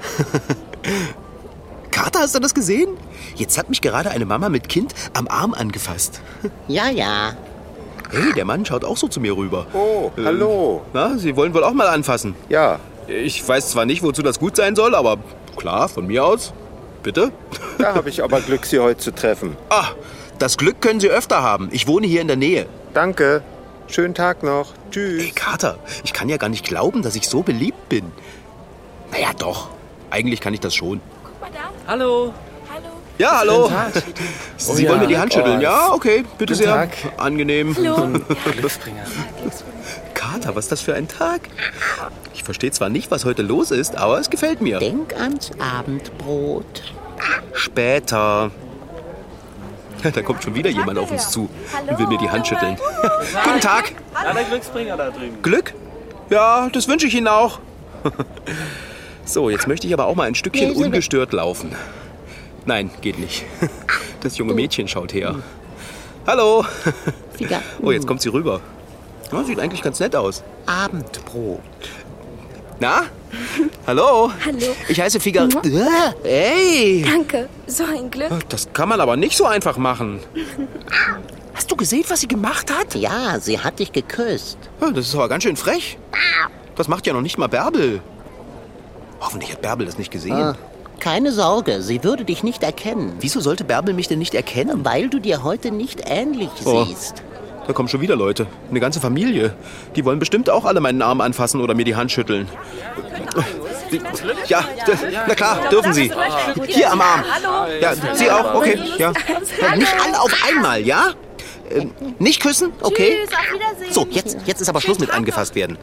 Kater, 1.92 2.20
hast 2.20 2.36
du 2.36 2.40
das 2.40 2.54
gesehen? 2.54 2.90
Jetzt 3.36 3.58
hat 3.58 3.70
mich 3.70 3.82
gerade 3.82 4.12
eine 4.12 4.26
Mama 4.26 4.50
mit 4.50 4.70
Kind 4.70 4.94
am 5.14 5.28
Arm 5.28 5.54
angefasst. 5.54 6.22
Ja, 6.68 6.90
ja. 6.90 7.34
Hey, 8.10 8.32
der 8.34 8.46
Mann 8.46 8.66
schaut 8.66 8.86
auch 8.86 8.96
so 8.96 9.08
zu 9.08 9.20
mir 9.20 9.36
rüber. 9.36 9.66
Oh, 9.74 10.12
hallo. 10.24 10.82
Na, 10.94 11.18
Sie 11.18 11.36
wollen 11.36 11.54
wohl 11.54 11.64
auch 11.64 11.74
mal 11.74 11.88
anfassen. 11.88 12.36
Ja, 12.48 12.80
Ich 13.08 13.48
weiß 13.48 13.70
zwar 13.70 13.86
nicht, 13.86 14.04
wozu 14.04 14.22
das 14.22 14.40
gut 14.40 14.56
sein 14.56 14.76
soll, 14.76 14.94
aber 14.96 15.18
klar, 15.56 15.88
von 15.90 16.08
mir 16.08 16.26
aus. 16.26 16.54
Bitte? 17.04 17.32
da 17.78 17.96
habe 17.96 18.10
ich 18.10 18.22
aber 18.24 18.42
Glück, 18.42 18.66
Sie 18.66 18.80
heute 18.80 18.98
zu 19.00 19.12
treffen. 19.12 19.56
Ah, 19.70 19.90
das 20.40 20.58
Glück 20.58 20.82
können 20.82 21.00
Sie 21.00 21.10
öfter 21.10 21.42
haben. 21.42 21.70
Ich 21.72 21.88
wohne 21.88 22.06
hier 22.08 22.22
in 22.22 22.28
der 22.28 22.36
Nähe. 22.36 22.66
Danke. 22.94 23.44
Schönen 23.88 24.14
Tag 24.14 24.44
noch. 24.44 24.74
Tschüss. 24.92 25.24
Ey, 25.24 25.32
Kater, 25.32 25.78
ich 26.04 26.12
kann 26.12 26.28
ja 26.28 26.36
gar 26.38 26.50
nicht 26.50 26.66
glauben, 26.66 27.02
dass 27.02 27.16
ich 27.16 27.30
so 27.30 27.44
beliebt 27.44 27.88
bin. 27.88 28.12
Naja, 29.12 29.30
doch. 29.38 29.70
Eigentlich 30.10 30.42
kann 30.42 30.54
ich 30.54 30.60
das 30.60 30.76
schon. 30.76 31.00
Guck 31.24 31.40
mal 31.40 31.50
da. 31.54 31.72
Hallo. 31.90 32.34
Hallo. 32.70 32.86
Ja, 33.18 33.38
hallo. 33.40 33.70
Tag. 33.70 33.94
Sie 34.58 34.72
Oh 34.72 34.74
wollen 34.74 34.84
ja. 34.84 34.98
mir 34.98 35.08
die 35.08 35.18
Hand 35.18 35.34
schütteln? 35.34 35.60
Oh, 35.60 35.62
Ja, 35.62 35.94
okay, 35.94 36.26
bitte 36.38 36.54
Guten 36.54 36.66
sehr. 36.66 36.74
Tag. 36.74 36.90
Angenehm. 37.18 37.74
Hallo. 37.78 38.20
Glücksbringer. 38.58 39.04
Kater, 40.38 40.56
was 40.56 40.66
ist 40.66 40.72
das 40.72 40.82
für 40.82 40.94
ein 40.94 41.08
Tag? 41.08 41.42
Ich 42.36 42.44
verstehe 42.44 42.70
zwar 42.70 42.90
nicht, 42.90 43.10
was 43.10 43.26
heute 43.26 43.42
los 43.42 43.72
ist, 43.72 43.96
aber 43.96 44.20
es 44.20 44.30
gefällt 44.30 44.62
mir. 44.62 44.78
Denk 44.78 45.20
ans 45.20 45.50
Abendbrot. 45.58 46.94
Später. 47.54 48.52
Da 50.04 50.22
kommt 50.22 50.44
schon 50.44 50.54
wieder 50.54 50.70
jemand 50.70 51.00
auf 51.00 51.10
uns 51.10 51.32
zu 51.32 51.50
und 51.88 51.98
will 51.98 52.06
mir 52.06 52.20
die 52.20 52.30
Hand 52.30 52.46
schütteln. 52.46 52.78
Guten 53.44 53.62
Tag. 53.62 53.94
Ja, 54.14 54.32
der 54.32 54.44
Glücksbringer 54.44 54.96
da 54.96 55.10
drüben. 55.10 55.42
Glück? 55.42 55.74
Ja, 56.30 56.70
das 56.72 56.88
wünsche 56.88 57.08
ich 57.08 57.16
Ihnen 57.16 57.28
auch. 57.28 57.60
So, 59.26 59.50
jetzt 59.50 59.68
möchte 59.68 59.86
ich 59.88 59.94
aber 59.94 60.06
auch 60.06 60.16
mal 60.16 60.24
ein 60.24 60.36
Stückchen 60.36 60.72
ungestört 60.72 61.34
laufen. 61.34 61.76
Nein, 62.66 62.90
geht 63.02 63.20
nicht. 63.20 63.44
Das 64.22 64.38
junge 64.38 64.54
Mädchen 64.54 64.88
schaut 64.88 65.14
her. 65.14 65.36
Hallo. 66.26 66.64
Oh, 67.82 67.92
jetzt 67.92 68.08
kommt 68.08 68.22
sie 68.22 68.30
rüber. 68.30 68.62
Ja, 69.32 69.44
sieht 69.44 69.60
eigentlich 69.60 69.82
ganz 69.82 70.00
nett 70.00 70.16
aus. 70.16 70.44
Abendbrot. 70.66 71.60
Na? 72.80 73.02
Hallo? 73.86 74.32
Hallo. 74.46 74.76
Ich 74.88 75.02
heiße 75.02 75.20
Figa. 75.20 75.48
Hey! 76.24 77.04
Danke. 77.06 77.50
So 77.66 77.84
ein 77.84 78.10
Glück. 78.12 78.30
Das 78.50 78.72
kann 78.74 78.88
man 78.90 79.02
aber 79.02 79.18
nicht 79.18 79.36
so 79.36 79.46
einfach 79.46 79.78
machen. 79.78 80.20
Hast 81.54 81.72
du 81.72 81.76
gesehen, 81.76 82.06
was 82.08 82.22
sie 82.22 82.28
gemacht 82.28 82.72
hat? 82.72 82.96
Ja, 82.96 83.40
sie 83.40 83.60
hat 83.60 83.80
dich 83.80 83.92
geküsst. 83.92 84.58
Ja, 84.80 84.92
Das 84.92 85.08
ist 85.08 85.16
aber 85.16 85.28
ganz 85.28 85.44
schön 85.44 85.56
frech. 85.58 85.98
Das 86.76 86.88
macht 86.88 87.08
ja 87.08 87.14
noch 87.14 87.22
nicht 87.22 87.38
mal 87.38 87.48
Bärbel. 87.48 88.02
Hoffentlich 89.20 89.52
hat 89.52 89.62
Bärbel 89.62 89.86
das 89.88 89.98
nicht 89.98 90.12
gesehen. 90.12 90.34
Ah, 90.36 90.56
Keine 91.00 91.32
Sorge, 91.32 91.82
sie 91.82 92.04
würde 92.04 92.24
dich 92.24 92.44
nicht 92.44 92.62
erkennen. 92.62 93.14
Wieso 93.20 93.40
sollte 93.42 93.64
Bärbel 93.64 93.96
mich 93.96 94.08
denn 94.08 94.20
nicht 94.20 94.36
erkennen? 94.36 94.86
Weil 94.86 95.10
du 95.10 95.20
dir 95.20 95.44
heute 95.44 95.72
nicht 95.72 96.04
ähnlich 96.06 96.50
Oh. 96.66 96.86
siehst. 96.86 97.24
Da 97.68 97.74
kommen 97.74 97.90
schon 97.90 98.02
wieder 98.02 98.16
Leute. 98.16 98.48
Eine 98.70 98.80
ganze 98.80 99.02
Familie. 99.02 99.54
Die 99.96 100.06
wollen 100.06 100.20
bestimmt 100.20 100.50
auch 100.50 100.66
alle 100.66 100.80
meinen 100.80 101.02
Arm 101.02 101.20
anfassen 101.20 101.60
oder 101.62 101.74
mir 101.74 101.84
die 101.84 101.96
Hand 101.96 102.12
schütteln. 102.12 102.48
Ja, 104.48 104.64
na 105.28 105.36
klar, 105.36 105.70
dürfen 105.70 105.94
Sie. 105.94 106.12
Hier 106.68 106.92
am 106.92 107.02
Arm. 107.02 107.24
Hallo. 107.30 107.72
Ja, 107.82 107.94
Sie 108.16 108.32
auch? 108.32 108.56
Okay, 108.56 108.80
ja. 108.98 109.12
nicht 109.76 109.96
alle 110.02 110.20
auf 110.20 110.34
einmal, 110.48 110.82
ja? 110.82 111.14
Ähm, 111.70 111.92
nicht 112.20 112.42
küssen? 112.42 112.72
Okay. 112.82 113.18
So, 113.92 114.08
jetzt, 114.10 114.38
jetzt 114.46 114.62
ist 114.62 114.70
aber 114.70 114.80
Schluss 114.82 115.00
mit 115.00 115.12
angefasst 115.12 115.56
werden. 115.56 115.78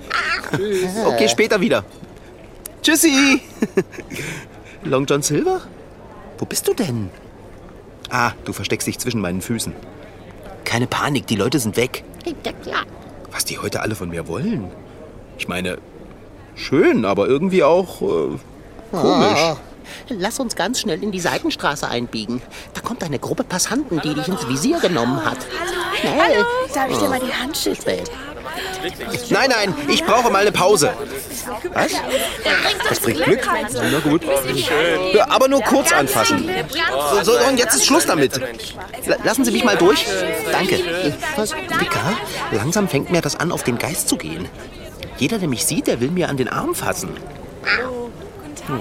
Okay, 1.07 1.29
später 1.29 1.61
wieder. 1.61 1.85
Tschüssi. 2.83 3.43
Long 4.85 5.05
John 5.07 5.23
Silver? 5.23 5.61
Wo 6.38 6.47
bist 6.47 6.67
du 6.69 6.75
denn? 6.75 7.11
Ah, 8.11 8.33
du 8.45 8.53
versteckst 8.53 8.87
dich 8.87 8.99
zwischen 8.99 9.21
meinen 9.21 9.41
Füßen. 9.41 9.75
Keine 10.64 10.87
Panik, 10.87 11.26
die 11.26 11.37
Leute 11.37 11.59
sind 11.59 11.76
weg. 11.76 12.04
Ja, 12.44 12.52
klar. 12.52 12.85
Was 13.30 13.44
die 13.44 13.59
heute 13.59 13.80
alle 13.80 13.94
von 13.94 14.09
mir 14.09 14.28
wollen? 14.28 14.71
Ich 15.38 15.49
meine, 15.49 15.78
schön, 16.54 17.04
aber 17.04 17.26
irgendwie 17.28 17.62
auch 17.62 18.00
äh, 18.00 18.38
komisch. 18.92 19.38
Oh, 19.50 19.56
lass 20.11 20.38
uns 20.38 20.56
ganz 20.56 20.80
schnell 20.80 21.02
in 21.02 21.12
die 21.12 21.21
Seitenstraße 21.21 21.88
einbiegen. 21.88 22.40
Da 22.73 22.80
kommt 22.80 23.02
eine 23.02 23.18
Gruppe 23.18 23.44
Passanten, 23.44 24.00
die 24.02 24.14
dich 24.14 24.28
ins 24.28 24.49
Visier 24.49 24.78
genommen 24.80 25.25
hat. 25.25 25.38
Schnell. 26.00 26.44
Darf 26.73 26.90
ich 26.90 26.99
dir 26.99 27.09
mal 27.09 27.21
die 27.21 27.33
Hand 27.33 27.56
schütteln? 27.56 28.04
Spät. 28.04 28.11
Nein, 29.31 29.51
nein, 29.51 29.75
ich 29.89 30.05
brauche 30.05 30.31
mal 30.31 30.43
eine 30.43 30.53
Pause. 30.53 30.93
Was? 31.73 31.93
Das 32.89 33.01
bringt 33.01 33.23
Glück? 33.25 33.49
Na 33.91 33.99
gut. 34.01 34.23
Aber 35.29 35.49
nur 35.49 35.61
kurz 35.63 35.93
anfassen. 35.93 36.49
So, 37.13 37.23
so, 37.25 37.39
und 37.49 37.59
jetzt 37.59 37.75
ist 37.77 37.87
Schluss 37.87 38.07
damit. 38.07 38.41
La- 39.07 39.17
Lassen 39.25 39.45
Sie 39.45 39.51
mich 39.51 39.65
mal 39.65 39.77
durch. 39.77 40.05
Danke. 40.51 40.79
Was? 41.37 41.51
Dicker, 41.51 42.17
langsam 42.53 42.89
fängt 42.89 43.11
mir 43.11 43.21
das 43.21 43.37
an, 43.37 43.53
auf 43.53 43.63
den 43.63 43.79
Geist 43.79 44.09
zu 44.09 44.17
gehen. 44.17 44.49
Jeder, 45.19 45.39
der 45.39 45.49
mich 45.49 45.65
sieht, 45.65 45.87
der 45.87 46.01
will 46.01 46.11
mir 46.11 46.29
an 46.29 46.37
den 46.37 46.49
Arm 46.49 46.75
fassen. 46.75 47.11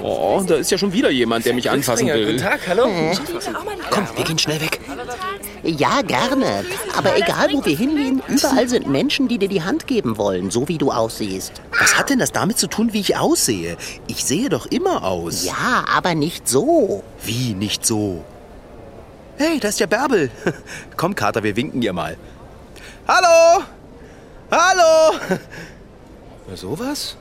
Oh, 0.02 0.42
da 0.48 0.56
ist 0.56 0.72
ja 0.72 0.78
schon 0.78 0.94
wieder 0.94 1.10
jemand, 1.10 1.46
der 1.46 1.54
mich 1.54 1.70
anfassen 1.70 2.08
Guten 2.08 2.20
will. 2.20 2.40
Tag, 2.40 2.62
hallo. 2.68 2.86
Komm, 3.90 4.08
wir 4.16 4.24
gehen 4.24 4.40
schnell 4.40 4.62
weg. 4.62 4.73
Ja, 5.64 6.02
gerne. 6.02 6.66
Aber 6.98 7.16
egal, 7.16 7.54
wo 7.54 7.64
wir 7.64 7.76
hingehen, 7.76 8.22
überall 8.28 8.68
sind 8.68 8.90
Menschen, 8.90 9.30
die 9.30 9.38
dir 9.38 9.48
die 9.48 9.64
Hand 9.64 9.88
geben 9.88 10.18
wollen, 10.18 10.52
so 10.52 10.68
wie 10.68 10.78
du 10.78 10.92
aussiehst. 10.92 11.54
Was 11.80 11.98
hat 11.98 12.10
denn 12.10 12.20
das 12.20 12.34
damit 12.34 12.58
zu 12.58 12.68
tun, 12.68 12.92
wie 12.92 13.00
ich 13.00 13.16
aussehe? 13.16 13.78
Ich 14.08 14.26
sehe 14.26 14.50
doch 14.50 14.66
immer 14.66 15.06
aus. 15.06 15.46
Ja, 15.46 15.86
aber 15.90 16.16
nicht 16.16 16.50
so. 16.50 17.04
Wie 17.24 17.54
nicht 17.54 17.86
so? 17.86 18.26
Hey, 19.38 19.60
da 19.60 19.70
ist 19.70 19.80
ja 19.80 19.88
Bärbel. 19.88 20.32
Komm, 20.98 21.16
Kater, 21.16 21.44
wir 21.44 21.56
winken 21.56 21.82
ihr 21.82 21.94
mal. 21.94 22.18
Hallo! 23.08 23.64
Hallo! 24.52 25.18
Na, 26.48 26.58
sowas? 26.58 27.16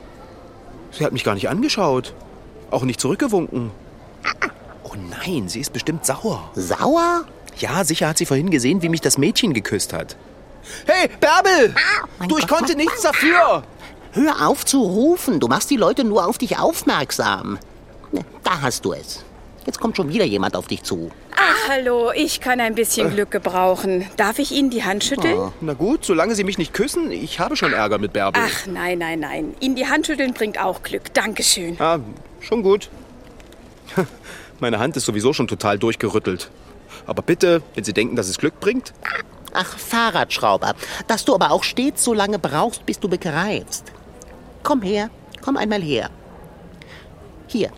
Sie 0.90 1.04
hat 1.04 1.12
mich 1.12 1.24
gar 1.24 1.34
nicht 1.34 1.48
angeschaut. 1.48 2.12
Auch 2.72 2.82
nicht 2.82 3.00
zurückgewunken. 3.00 3.70
Oh 4.82 4.94
nein, 4.96 5.48
sie 5.48 5.60
ist 5.60 5.72
bestimmt 5.72 6.04
sauer. 6.04 6.50
Sauer? 6.54 7.24
Ja, 7.58 7.84
sicher 7.84 8.08
hat 8.08 8.18
sie 8.18 8.26
vorhin 8.26 8.50
gesehen, 8.50 8.82
wie 8.82 8.88
mich 8.88 9.00
das 9.00 9.18
Mädchen 9.18 9.52
geküsst 9.52 9.92
hat. 9.92 10.16
Hey, 10.86 11.08
Bärbel! 11.20 11.74
mein 12.18 12.28
Du, 12.28 12.38
ich 12.38 12.46
Gott, 12.46 12.58
konnte 12.58 12.72
mein- 12.76 12.84
nichts 12.86 13.02
dafür! 13.02 13.62
Hör 14.12 14.46
auf 14.46 14.64
zu 14.66 14.80
rufen. 14.82 15.40
Du 15.40 15.48
machst 15.48 15.70
die 15.70 15.76
Leute 15.76 16.04
nur 16.04 16.26
auf 16.26 16.36
dich 16.38 16.58
aufmerksam. 16.58 17.58
Da 18.44 18.60
hast 18.60 18.84
du 18.84 18.92
es. 18.92 19.24
Jetzt 19.64 19.80
kommt 19.80 19.96
schon 19.96 20.08
wieder 20.10 20.24
jemand 20.24 20.54
auf 20.54 20.66
dich 20.66 20.82
zu. 20.82 21.10
Ach, 21.34 21.68
hallo, 21.68 22.10
ich 22.14 22.40
kann 22.40 22.60
ein 22.60 22.74
bisschen 22.74 23.10
Glück 23.10 23.30
gebrauchen. 23.30 24.06
Darf 24.16 24.38
ich 24.38 24.52
Ihnen 24.52 24.68
die 24.70 24.84
Hand 24.84 25.02
schütteln? 25.04 25.52
Na 25.60 25.72
gut, 25.72 26.04
solange 26.04 26.34
Sie 26.34 26.44
mich 26.44 26.58
nicht 26.58 26.74
küssen, 26.74 27.10
ich 27.10 27.38
habe 27.40 27.56
schon 27.56 27.72
Ärger 27.72 27.98
mit 27.98 28.12
Bärbel. 28.12 28.42
Ach, 28.44 28.66
nein, 28.66 28.98
nein, 28.98 29.20
nein. 29.20 29.54
Ihnen 29.60 29.76
die 29.76 29.86
Hand 29.86 30.06
schütteln 30.06 30.34
bringt 30.34 30.60
auch 30.60 30.82
Glück. 30.82 31.14
Dankeschön. 31.14 31.76
Ah, 31.80 31.98
schon 32.40 32.62
gut. 32.62 32.90
Meine 34.60 34.78
Hand 34.78 34.96
ist 34.96 35.04
sowieso 35.06 35.32
schon 35.32 35.48
total 35.48 35.78
durchgerüttelt. 35.78 36.50
Aber 37.06 37.22
bitte, 37.22 37.62
wenn 37.74 37.84
Sie 37.84 37.92
denken, 37.92 38.16
dass 38.16 38.28
es 38.28 38.38
Glück 38.38 38.60
bringt. 38.60 38.92
Ach, 39.52 39.78
Fahrradschrauber. 39.78 40.74
Dass 41.06 41.24
du 41.24 41.34
aber 41.34 41.50
auch 41.50 41.62
stets 41.64 42.04
so 42.04 42.14
lange 42.14 42.38
brauchst, 42.38 42.86
bis 42.86 42.98
du 42.98 43.08
begreifst. 43.08 43.92
Komm 44.62 44.82
her. 44.82 45.10
Komm 45.40 45.56
einmal 45.56 45.82
her. 45.82 46.10
Hier. 47.48 47.70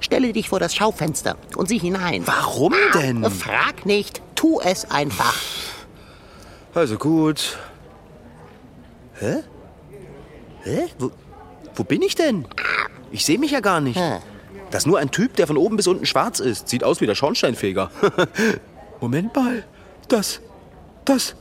Stelle 0.00 0.32
dich 0.32 0.48
vor 0.48 0.58
das 0.58 0.74
Schaufenster 0.74 1.36
und 1.56 1.68
sieh 1.68 1.78
hinein. 1.78 2.26
Warum 2.26 2.74
denn? 2.94 3.30
Frag 3.30 3.84
nicht. 3.84 4.22
Tu 4.34 4.58
es 4.60 4.90
einfach. 4.90 5.36
Also 6.74 6.96
gut. 6.96 7.58
Hä? 9.18 9.40
Hä? 10.62 10.88
Wo, 10.98 11.10
wo 11.74 11.84
bin 11.84 12.00
ich 12.00 12.14
denn? 12.14 12.46
Ich 13.12 13.26
sehe 13.26 13.38
mich 13.38 13.50
ja 13.50 13.60
gar 13.60 13.80
nicht. 13.80 13.98
Hä? 13.98 14.20
Das 14.70 14.84
ist 14.84 14.86
nur 14.86 14.98
ein 14.98 15.10
Typ, 15.10 15.36
der 15.36 15.46
von 15.46 15.56
oben 15.56 15.76
bis 15.76 15.86
unten 15.86 16.06
schwarz 16.06 16.38
ist. 16.38 16.68
Sieht 16.68 16.84
aus 16.84 17.00
wie 17.00 17.06
der 17.06 17.14
Schornsteinfeger. 17.14 17.90
Moment 19.00 19.34
mal. 19.34 19.64
Das. 20.08 20.40
Das. 21.04 21.34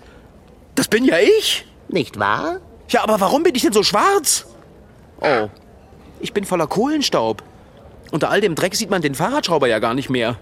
Das 0.75 0.87
bin 0.87 1.05
ja 1.05 1.17
ich. 1.19 1.65
Nicht 1.89 2.19
wahr? 2.19 2.59
Ja, 2.89 3.03
aber 3.03 3.19
warum 3.19 3.43
bin 3.43 3.55
ich 3.55 3.61
denn 3.61 3.73
so 3.73 3.83
schwarz? 3.83 4.45
Oh. 5.21 5.49
Ich 6.19 6.33
bin 6.33 6.45
voller 6.45 6.67
Kohlenstaub. 6.67 7.43
Unter 8.11 8.29
all 8.29 8.41
dem 8.41 8.55
Dreck 8.55 8.75
sieht 8.75 8.89
man 8.89 9.01
den 9.01 9.15
Fahrradschrauber 9.15 9.67
ja 9.67 9.79
gar 9.79 9.93
nicht 9.93 10.09
mehr. 10.09 10.37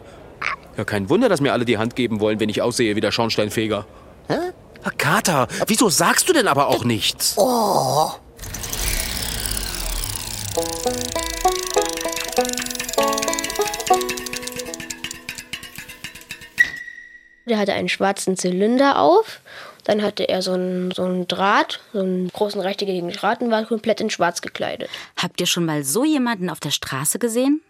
Ja, 0.77 0.85
kein 0.85 1.09
Wunder, 1.09 1.27
dass 1.27 1.41
mir 1.41 1.53
alle 1.53 1.65
die 1.65 1.77
Hand 1.77 1.95
geben 1.95 2.19
wollen, 2.19 2.39
wenn 2.39 2.49
ich 2.49 2.61
aussehe 2.61 2.95
wie 2.95 3.01
der 3.01 3.11
Schornsteinfeger. 3.11 3.85
Hä? 4.27 4.37
Herr 4.83 4.91
Kater, 4.91 5.47
wieso 5.65 5.89
sagst 5.89 6.29
du 6.29 6.33
denn 6.33 6.47
aber 6.47 6.67
auch 6.67 6.83
nichts? 6.83 7.35
Der 17.47 17.57
hatte 17.57 17.73
einen 17.73 17.89
schwarzen 17.89 18.35
Zylinder 18.35 18.99
auf. 18.99 19.39
Dann 19.85 20.01
hatte 20.01 20.27
er 20.27 20.41
so 20.41 20.51
einen, 20.51 20.91
so 20.91 21.03
einen 21.03 21.27
Draht, 21.27 21.79
so 21.93 21.99
einen 21.99 22.27
großen 22.27 22.59
rechteckigen 22.59 23.09
Draht 23.11 23.41
und 23.41 23.51
war 23.51 23.63
komplett 23.63 24.01
in 24.01 24.09
schwarz 24.09 24.41
gekleidet. 24.41 24.89
Habt 25.15 25.39
ihr 25.39 25.47
schon 25.47 25.65
mal 25.65 25.85
so 25.85 26.03
jemanden 26.03 26.49
auf 26.49 26.59
der 26.59 26.71
Straße 26.71 27.19
gesehen? 27.19 27.61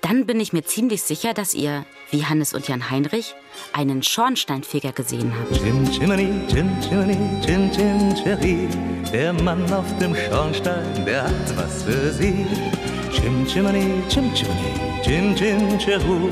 Dann 0.00 0.24
bin 0.24 0.40
ich 0.40 0.54
mir 0.54 0.62
ziemlich 0.64 1.02
sicher, 1.02 1.34
dass 1.34 1.52
ihr, 1.52 1.84
wie 2.10 2.24
Hannes 2.24 2.54
und 2.54 2.66
Jan 2.66 2.90
Heinrich, 2.90 3.34
einen 3.74 4.02
Schornsteinfeger 4.02 4.92
gesehen 4.92 5.34
habt. 5.38 5.60
Chim 5.60 5.84
Chimney, 5.90 6.32
Chim 6.48 6.70
Chimney, 6.80 7.18
Chin 7.44 7.70
Chin 7.70 8.14
Cherry. 8.16 8.68
Der 9.12 9.34
Mann 9.34 9.70
auf 9.70 9.84
dem 9.98 10.16
Schornstein, 10.16 11.04
der 11.04 11.24
hat 11.24 11.56
was 11.56 11.82
für 11.82 12.10
Sie. 12.12 12.46
Chim 13.12 13.46
Chimney, 13.46 14.02
Chim 14.08 14.32
Chimney, 14.32 15.02
Chin 15.02 15.36
Chin 15.36 15.78
Cheru. 15.78 16.30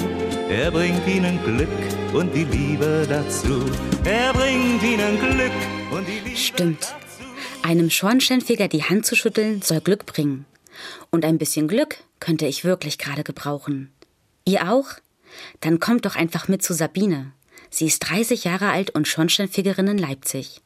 Er 0.50 0.70
bringt 0.70 1.06
Ihnen 1.06 1.38
Glück 1.44 2.14
und 2.14 2.34
die 2.34 2.44
Liebe 2.44 3.04
dazu. 3.06 3.62
Er 4.04 4.32
bringt 4.32 4.82
Ihnen 4.82 5.18
Glück 5.20 5.52
und 5.90 6.08
die 6.08 6.20
Liebe 6.20 6.36
Stimmt. 6.38 6.94
Einem 7.62 7.90
Schornsteinfeger 7.90 8.66
die 8.66 8.82
Hand 8.82 9.04
zu 9.04 9.14
schütteln 9.14 9.60
soll 9.60 9.82
Glück 9.82 10.06
bringen. 10.06 10.46
Und 11.10 11.26
ein 11.26 11.36
bisschen 11.36 11.68
Glück 11.68 11.98
könnte 12.18 12.46
ich 12.46 12.64
wirklich 12.64 12.96
gerade 12.96 13.24
gebrauchen. 13.24 13.92
Ihr 14.46 14.72
auch? 14.72 14.86
Dann 15.60 15.80
kommt 15.80 16.06
doch 16.06 16.16
einfach 16.16 16.48
mit 16.48 16.62
zu 16.62 16.72
Sabine. 16.72 17.32
Sie 17.68 17.84
ist 17.84 17.98
30 18.08 18.44
Jahre 18.44 18.70
alt 18.70 18.88
und 18.88 19.06
Schornsteinfegerin 19.06 19.88
in 19.88 19.98
Leipzig. 19.98 20.62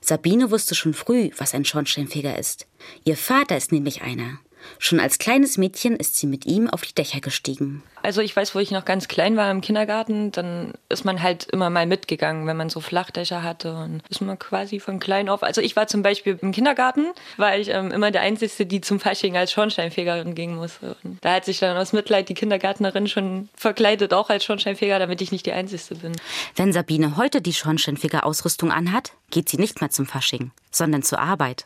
Sabine 0.00 0.52
wusste 0.52 0.76
schon 0.76 0.94
früh, 0.94 1.30
was 1.38 1.54
ein 1.54 1.64
Schornsteinfeger 1.64 2.38
ist. 2.38 2.68
Ihr 3.04 3.16
Vater 3.16 3.56
ist 3.56 3.72
nämlich 3.72 4.02
einer. 4.02 4.38
Schon 4.78 5.00
als 5.00 5.18
kleines 5.18 5.58
Mädchen 5.58 5.96
ist 5.96 6.16
sie 6.16 6.26
mit 6.26 6.46
ihm 6.46 6.68
auf 6.68 6.82
die 6.82 6.94
Dächer 6.94 7.20
gestiegen. 7.20 7.82
Also 8.02 8.20
ich 8.20 8.36
weiß, 8.36 8.54
wo 8.54 8.58
ich 8.58 8.70
noch 8.70 8.84
ganz 8.84 9.08
klein 9.08 9.36
war 9.38 9.50
im 9.50 9.62
Kindergarten, 9.62 10.30
dann 10.30 10.74
ist 10.90 11.06
man 11.06 11.22
halt 11.22 11.44
immer 11.44 11.70
mal 11.70 11.86
mitgegangen, 11.86 12.46
wenn 12.46 12.56
man 12.56 12.68
so 12.68 12.80
Flachdächer 12.80 13.42
hatte 13.42 13.74
und 13.76 14.02
ist 14.10 14.20
man 14.20 14.38
quasi 14.38 14.78
von 14.78 15.00
klein 15.00 15.30
auf. 15.30 15.42
Also 15.42 15.62
ich 15.62 15.74
war 15.74 15.86
zum 15.86 16.02
Beispiel 16.02 16.38
im 16.42 16.52
Kindergarten, 16.52 17.06
war 17.38 17.56
ich 17.56 17.68
ähm, 17.70 17.90
immer 17.92 18.10
der 18.10 18.20
Einzige, 18.20 18.66
die 18.66 18.82
zum 18.82 19.00
Fasching 19.00 19.38
als 19.38 19.52
Schornsteinfegerin 19.52 20.34
gehen 20.34 20.54
musste. 20.54 20.96
Und 21.02 21.18
da 21.24 21.32
hat 21.32 21.46
sich 21.46 21.60
dann 21.60 21.78
aus 21.78 21.94
Mitleid 21.94 22.28
die 22.28 22.34
Kindergärtnerin 22.34 23.08
schon 23.08 23.48
verkleidet, 23.56 24.12
auch 24.12 24.28
als 24.28 24.44
Schornsteinfeger, 24.44 24.98
damit 24.98 25.22
ich 25.22 25.32
nicht 25.32 25.46
die 25.46 25.52
Einzige 25.52 25.94
bin. 25.94 26.12
Wenn 26.56 26.74
Sabine 26.74 27.16
heute 27.16 27.40
die 27.40 27.54
Schornsteinfeger-Ausrüstung 27.54 28.70
anhat, 28.70 29.12
geht 29.30 29.48
sie 29.48 29.56
nicht 29.56 29.80
mehr 29.80 29.88
zum 29.88 30.04
Fasching, 30.04 30.50
sondern 30.70 31.02
zur 31.02 31.20
Arbeit. 31.20 31.64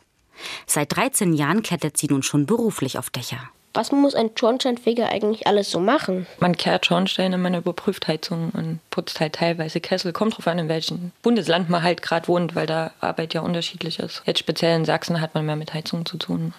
Seit 0.67 0.97
13 0.97 1.33
Jahren 1.33 1.63
klettert 1.63 1.97
sie 1.97 2.07
nun 2.09 2.23
schon 2.23 2.47
beruflich 2.47 2.99
auf 2.99 3.11
Dächer. 3.11 3.51
Was 3.75 3.93
muss 3.93 4.15
ein 4.15 4.31
Schornsteinfeger 4.35 5.09
eigentlich 5.09 5.47
alles 5.47 5.71
so 5.71 5.79
machen? 5.79 6.27
Man 6.41 6.57
kehrt 6.57 6.87
Schornsteine, 6.87 7.39
man 7.39 7.55
überprüft 7.55 8.09
Heizungen 8.09 8.51
und 8.51 8.81
putzt 8.91 9.21
halt 9.21 9.35
teilweise 9.35 9.81
Kessel. 9.81 10.13
Kommt 10.13 10.37
drauf 10.37 10.49
an, 10.49 10.59
in 10.59 10.69
welchem 10.69 11.13
Bundesland 11.23 11.69
man 11.69 11.83
halt 11.83 12.03
gerade 12.03 12.27
wohnt, 12.29 12.57
weil 12.57 12.67
da 12.67 12.93
Arbeit 13.01 13.35
ja 13.35 13.43
unterschiedlich 13.43 13.99
ist. 13.99 14.23
Jetzt 14.25 14.41
speziell 14.41 14.75
in 14.75 14.85
Sachsen 14.85 15.21
hat 15.21 15.35
man 15.35 15.47
mehr 15.47 15.57
mit 15.57 15.75
Heizungen 15.75 16.07
zu 16.07 16.17
tun. 16.17 16.55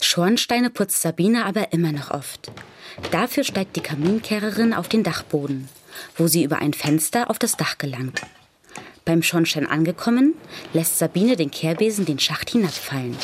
Schornsteine 0.00 0.70
putzt 0.70 1.02
Sabine 1.02 1.44
aber 1.44 1.72
immer 1.72 1.92
noch 1.92 2.10
oft. 2.10 2.50
Dafür 3.10 3.44
steigt 3.44 3.76
die 3.76 3.80
Kaminkehrerin 3.80 4.74
auf 4.74 4.88
den 4.88 5.04
Dachboden, 5.04 5.68
wo 6.16 6.26
sie 6.26 6.42
über 6.42 6.58
ein 6.58 6.72
Fenster 6.72 7.30
auf 7.30 7.38
das 7.38 7.56
Dach 7.56 7.78
gelangt. 7.78 8.22
Beim 9.04 9.22
Schornstein 9.22 9.66
angekommen, 9.66 10.34
lässt 10.72 10.98
Sabine 10.98 11.36
den 11.36 11.50
Kehrbesen 11.50 12.06
den 12.06 12.18
Schacht 12.18 12.50
hinabfallen. 12.50 13.16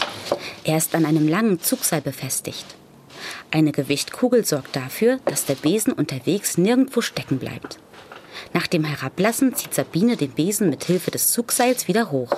Er 0.64 0.76
ist 0.76 0.94
an 0.94 1.06
einem 1.06 1.26
langen 1.26 1.60
Zugseil 1.60 2.02
befestigt. 2.02 2.66
Eine 3.50 3.72
Gewichtkugel 3.72 4.44
sorgt 4.44 4.76
dafür, 4.76 5.18
dass 5.24 5.46
der 5.46 5.54
Besen 5.54 5.92
unterwegs 5.92 6.58
nirgendwo 6.58 7.00
stecken 7.00 7.38
bleibt. 7.38 7.78
Nach 8.52 8.66
dem 8.66 8.84
Herablassen 8.84 9.54
zieht 9.54 9.74
Sabine 9.74 10.16
den 10.16 10.32
Besen 10.32 10.70
mit 10.70 10.84
Hilfe 10.84 11.10
des 11.10 11.32
Zugseils 11.32 11.88
wieder 11.88 12.10
hoch. 12.10 12.36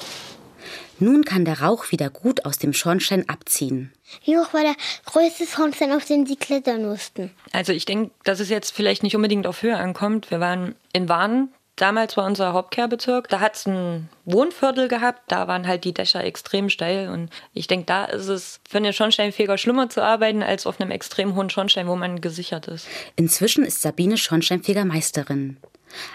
Nun 0.99 1.25
kann 1.25 1.45
der 1.45 1.63
Rauch 1.63 1.91
wieder 1.91 2.11
gut 2.11 2.45
aus 2.45 2.59
dem 2.59 2.73
Schornstein 2.73 3.29
abziehen. 3.29 3.93
Wie 4.25 4.39
hoch 4.39 4.53
war 4.53 4.63
der 4.63 4.77
größte 5.07 5.47
Schornstein, 5.47 5.93
auf 5.93 6.05
den 6.05 6.27
Sie 6.27 6.37
klettern 6.37 6.87
mussten? 6.87 7.33
Also 7.53 7.73
ich 7.73 7.87
denke, 7.87 8.13
dass 8.23 8.39
es 8.39 8.51
jetzt 8.51 8.73
vielleicht 8.73 9.03
nicht 9.03 9.17
unbedingt 9.17 9.49
auf 9.49 9.63
Höhe 9.63 9.77
ankommt. 9.77 10.31
Wir 10.31 10.39
waren 10.39 10.77
in 10.93 11.09
Warnen, 11.09 11.53
Damals 11.77 12.17
war 12.17 12.27
unser 12.27 12.53
Hauptkehrbezirk, 12.53 13.29
da 13.29 13.41
hat 13.41 13.57
es 13.57 13.67
ein 13.67 14.11
Wohnviertel 14.27 14.89
gehabt, 14.89 15.23
da 15.29 15.49
waren 15.49 15.67
halt 15.67 15.85
die 15.85 15.95
Dächer 15.95 16.23
extrem 16.23 16.69
steil 16.69 17.09
und 17.09 17.31
ich 17.55 17.67
denke, 17.67 17.87
da 17.87 18.05
ist 18.05 18.29
es 18.29 18.61
für 18.69 18.77
einen 18.77 18.93
Schornsteinfeger 18.93 19.57
schlimmer 19.57 19.89
zu 19.89 20.03
arbeiten 20.03 20.43
als 20.43 20.67
auf 20.67 20.81
einem 20.81 20.91
extrem 20.91 21.35
hohen 21.35 21.49
Schornstein, 21.49 21.89
wo 21.89 21.97
man 21.97 22.21
gesichert 22.21 22.69
ist. 22.69 22.87
Inzwischen 23.17 23.65
ist 23.65 23.81
Sabine 23.81 24.19
Schornsteinfegermeisterin. 24.19 25.57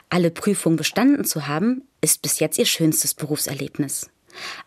Alle 0.10 0.30
Prüfungen 0.30 0.78
bestanden 0.78 1.26
zu 1.26 1.48
haben, 1.48 1.88
ist 2.02 2.22
bis 2.22 2.40
jetzt 2.40 2.60
ihr 2.60 2.66
schönstes 2.66 3.16
Berufserlebnis. 3.16 4.10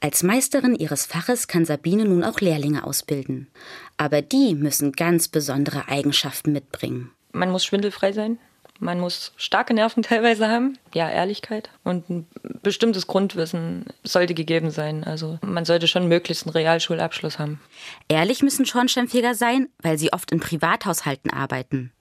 Als 0.01 0.23
Meisterin 0.23 0.75
ihres 0.75 1.07
Faches 1.07 1.47
kann 1.47 1.65
Sabine 1.65 2.05
nun 2.05 2.25
auch 2.25 2.41
Lehrlinge 2.41 2.85
ausbilden. 2.85 3.49
Aber 3.97 4.23
die 4.23 4.55
müssen 4.55 4.93
ganz 4.93 5.29
besondere 5.29 5.89
Eigenschaften 5.89 6.53
mitbringen. 6.53 7.13
Man 7.33 7.51
muss 7.51 7.65
schwindelfrei 7.65 8.13
sein. 8.13 8.39
Man 8.81 8.99
muss 8.99 9.33
starke 9.37 9.75
Nerven 9.75 10.03
teilweise 10.03 10.49
haben, 10.49 10.79
ja, 10.95 11.09
Ehrlichkeit 11.09 11.71
und 11.85 12.11
ein 12.11 12.27
bestimmtes 12.63 13.07
Grundwissen 13.07 13.87
sollte 14.03 14.35
gegeben 14.35 14.71
sein. 14.71 15.05
Also 15.05 15.39
man 15.43 15.65
sollte 15.65 15.87
schon 15.87 16.09
möglichst 16.09 16.47
einen 16.47 16.53
Realschulabschluss 16.53 17.39
haben. 17.39 17.61
Ehrlich 18.09 18.43
müssen 18.43 18.67
Schornsteinfeger 18.67 19.35
sein, 19.35 19.69
weil 19.83 19.99
sie 19.99 20.13
oft 20.13 20.33
in 20.33 20.41
Privathaushalten 20.41 21.31
arbeiten. 21.31 21.93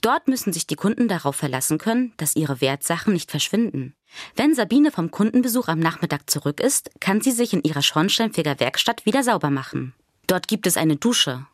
Dort 0.00 0.28
müssen 0.28 0.52
sich 0.52 0.66
die 0.66 0.76
Kunden 0.76 1.06
darauf 1.06 1.36
verlassen 1.36 1.78
können, 1.78 2.12
dass 2.16 2.36
ihre 2.36 2.60
Wertsachen 2.60 3.12
nicht 3.12 3.30
verschwinden. 3.30 3.94
Wenn 4.34 4.54
Sabine 4.54 4.90
vom 4.90 5.10
Kundenbesuch 5.10 5.68
am 5.68 5.78
Nachmittag 5.78 6.30
zurück 6.30 6.60
ist, 6.60 6.90
kann 7.00 7.20
sie 7.20 7.32
sich 7.32 7.52
in 7.52 7.62
ihrer 7.62 7.82
Schornsteinfeger-Werkstatt 7.82 9.06
wieder 9.06 9.22
sauber 9.22 9.50
machen. 9.50 9.94
Dort 10.26 10.48
gibt 10.48 10.66
es 10.66 10.76
eine 10.76 10.96
Dusche. 10.96 11.46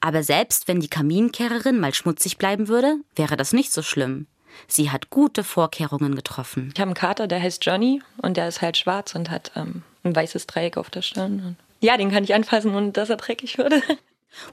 Aber 0.00 0.22
selbst 0.22 0.68
wenn 0.68 0.80
die 0.80 0.88
Kaminkehrerin 0.88 1.78
mal 1.78 1.94
schmutzig 1.94 2.38
bleiben 2.38 2.68
würde, 2.68 2.96
wäre 3.16 3.36
das 3.36 3.52
nicht 3.52 3.72
so 3.72 3.82
schlimm. 3.82 4.26
Sie 4.68 4.90
hat 4.90 5.10
gute 5.10 5.44
Vorkehrungen 5.44 6.14
getroffen. 6.14 6.70
Ich 6.74 6.80
habe 6.80 6.88
einen 6.88 6.94
Kater, 6.94 7.26
der 7.26 7.42
heißt 7.42 7.64
Johnny 7.64 8.02
und 8.18 8.36
der 8.36 8.48
ist 8.48 8.60
halt 8.60 8.76
schwarz 8.76 9.14
und 9.14 9.30
hat 9.30 9.52
ähm, 9.56 9.82
ein 10.04 10.14
weißes 10.14 10.46
Dreieck 10.46 10.76
auf 10.76 10.90
der 10.90 11.02
Stirn. 11.02 11.56
Ja, 11.80 11.96
den 11.96 12.10
kann 12.10 12.24
ich 12.24 12.34
anfassen 12.34 12.74
und 12.74 12.96
dass 12.96 13.10
er 13.10 13.16
dreckig 13.16 13.58
würde. 13.58 13.82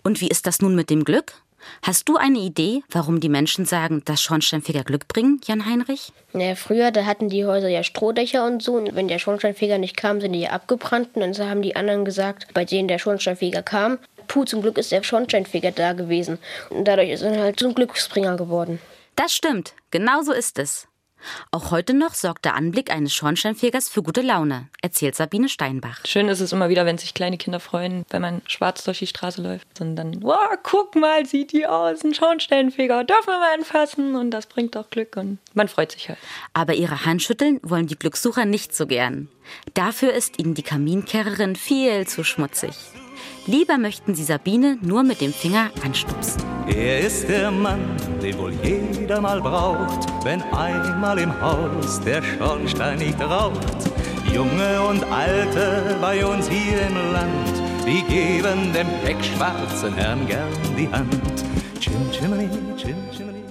Und 0.03 0.19
wie 0.19 0.27
ist 0.27 0.45
das 0.45 0.59
nun 0.59 0.75
mit 0.75 0.89
dem 0.89 1.05
Glück? 1.05 1.35
Hast 1.81 2.09
du 2.09 2.17
eine 2.17 2.39
Idee, 2.39 2.83
warum 2.89 3.19
die 3.19 3.29
Menschen 3.29 3.65
sagen, 3.65 4.01
dass 4.05 4.21
Schornsteinfeger 4.21 4.83
Glück 4.83 5.07
bringen, 5.07 5.39
Jan 5.45 5.65
Heinrich? 5.65 6.11
Naja, 6.33 6.55
früher, 6.55 6.91
da 6.91 7.05
hatten 7.05 7.29
die 7.29 7.45
Häuser 7.45 7.69
ja 7.69 7.83
Strohdächer 7.83 8.45
und 8.45 8.61
so. 8.61 8.73
Und 8.73 8.95
wenn 8.95 9.07
der 9.07 9.19
Schornsteinfeger 9.19 9.77
nicht 9.77 9.97
kam, 9.97 10.21
sind 10.21 10.33
die 10.33 10.41
ja 10.41 10.51
abgebrannt. 10.51 11.15
Und 11.15 11.21
dann 11.21 11.49
haben 11.49 11.61
die 11.61 11.75
anderen 11.75 12.05
gesagt, 12.05 12.53
bei 12.53 12.65
denen 12.65 12.87
der 12.87 12.99
Schornsteinfeger 12.99 13.63
kam, 13.63 13.99
puh, 14.29 14.45
zum 14.45 14.61
Glück 14.61 14.77
ist 14.77 14.93
der 14.93 15.03
Schornsteinfeger 15.03 15.71
da 15.71 15.91
gewesen. 15.91 16.39
Und 16.69 16.85
dadurch 16.85 17.09
ist 17.09 17.23
er 17.23 17.37
halt 17.37 17.59
zum 17.59 17.75
Glücksbringer 17.75 18.37
geworden. 18.37 18.79
Das 19.17 19.33
stimmt, 19.33 19.73
genau 19.91 20.21
so 20.21 20.31
ist 20.31 20.57
es. 20.57 20.87
Auch 21.51 21.71
heute 21.71 21.93
noch 21.93 22.13
sorgt 22.13 22.45
der 22.45 22.55
Anblick 22.55 22.91
eines 22.91 23.13
Schornsteinfegers 23.13 23.89
für 23.89 24.01
gute 24.01 24.21
Laune, 24.21 24.69
erzählt 24.81 25.15
Sabine 25.15 25.49
Steinbach. 25.49 25.99
Schön 26.05 26.29
ist 26.29 26.39
es 26.39 26.53
immer 26.53 26.69
wieder, 26.69 26.85
wenn 26.85 26.97
sich 26.97 27.13
kleine 27.13 27.37
Kinder 27.37 27.59
freuen, 27.59 28.05
wenn 28.09 28.21
man 28.21 28.41
schwarz 28.47 28.85
durch 28.85 28.99
die 28.99 29.07
Straße 29.07 29.41
läuft. 29.41 29.81
Und 29.81 29.97
dann, 29.97 30.23
wow, 30.23 30.57
guck 30.63 30.95
mal, 30.95 31.25
sieht 31.25 31.51
die 31.51 31.67
aus, 31.67 32.05
ein 32.05 32.13
Schornsteinfeger, 32.13 33.03
dürfen 33.03 33.27
wir 33.27 33.39
mal 33.39 33.53
anfassen 33.53 34.15
und 34.15 34.31
das 34.31 34.45
bringt 34.45 34.77
auch 34.77 34.89
Glück 34.89 35.17
und 35.17 35.39
man 35.53 35.67
freut 35.67 35.91
sich 35.91 36.07
halt. 36.07 36.19
Aber 36.53 36.73
ihre 36.73 37.05
Handschütteln 37.05 37.59
wollen 37.63 37.87
die 37.87 37.99
Glückssucher 37.99 38.45
nicht 38.45 38.73
so 38.73 38.87
gern. 38.87 39.27
Dafür 39.73 40.13
ist 40.13 40.39
ihnen 40.39 40.53
die 40.53 40.63
Kaminkehrerin 40.63 41.57
viel 41.57 42.07
zu 42.07 42.23
schmutzig. 42.23 42.75
Lieber 43.45 43.77
möchten 43.77 44.15
sie 44.15 44.23
Sabine 44.23 44.77
nur 44.81 45.03
mit 45.03 45.21
dem 45.21 45.33
Finger 45.33 45.71
anstupsen. 45.83 46.41
Er 46.67 46.99
ist 46.99 47.27
der 47.27 47.49
Mann, 47.49 47.97
den 48.21 48.37
wohl 48.37 48.53
jeder 48.63 49.21
mal 49.21 49.41
braucht, 49.41 50.07
wenn 50.23 50.41
einmal 50.53 51.17
im 51.17 51.41
Haus 51.41 51.99
der 52.01 52.21
Schornstein 52.21 52.99
nicht 52.99 53.19
raucht. 53.19 53.89
Junge 54.33 54.81
und 54.81 55.03
Alte 55.05 55.97
bei 55.99 56.23
uns 56.23 56.47
hier 56.47 56.81
im 56.87 56.95
Land, 57.11 57.53
die 57.87 58.03
geben 58.03 58.71
dem 58.73 58.87
pechschwarzen 59.03 59.93
Herrn 59.95 60.27
gern 60.27 60.53
die 60.77 60.87
Hand. 60.89 61.09
Chim, 61.79 62.11
chimney, 62.11 62.47
chim, 62.77 62.95
chimney, 63.11 63.43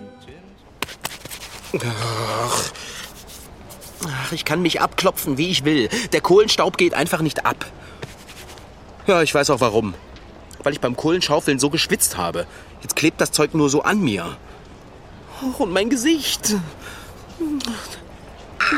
Ach. 1.75 2.73
Ach, 4.07 4.33
ich 4.33 4.45
kann 4.45 4.62
mich 4.62 4.81
abklopfen, 4.81 5.38
wie 5.38 5.49
ich 5.49 5.64
will. 5.64 5.88
Der 6.12 6.21
Kohlenstaub 6.21 6.77
geht 6.79 6.95
einfach 6.95 7.21
nicht 7.21 7.45
ab. 7.45 7.66
Ja, 9.09 9.23
ich 9.23 9.35
weiß 9.35 9.49
auch 9.51 9.61
warum. 9.61 9.94
Weil 10.62 10.75
ich 10.75 10.81
beim 10.81 10.94
Kohlenschaufeln 10.94 11.59
so 11.59 11.71
geschwitzt 11.71 12.18
habe. 12.18 12.47
Jetzt 12.83 12.94
klebt 12.94 13.21
das 13.23 13.33
Zeug 13.33 13.55
nur 13.55 13.71
so 13.71 13.83
an 13.83 14.01
mir. 14.01 14.37
Und 15.57 15.73
mein 15.73 15.88
Gesicht. 15.88 16.55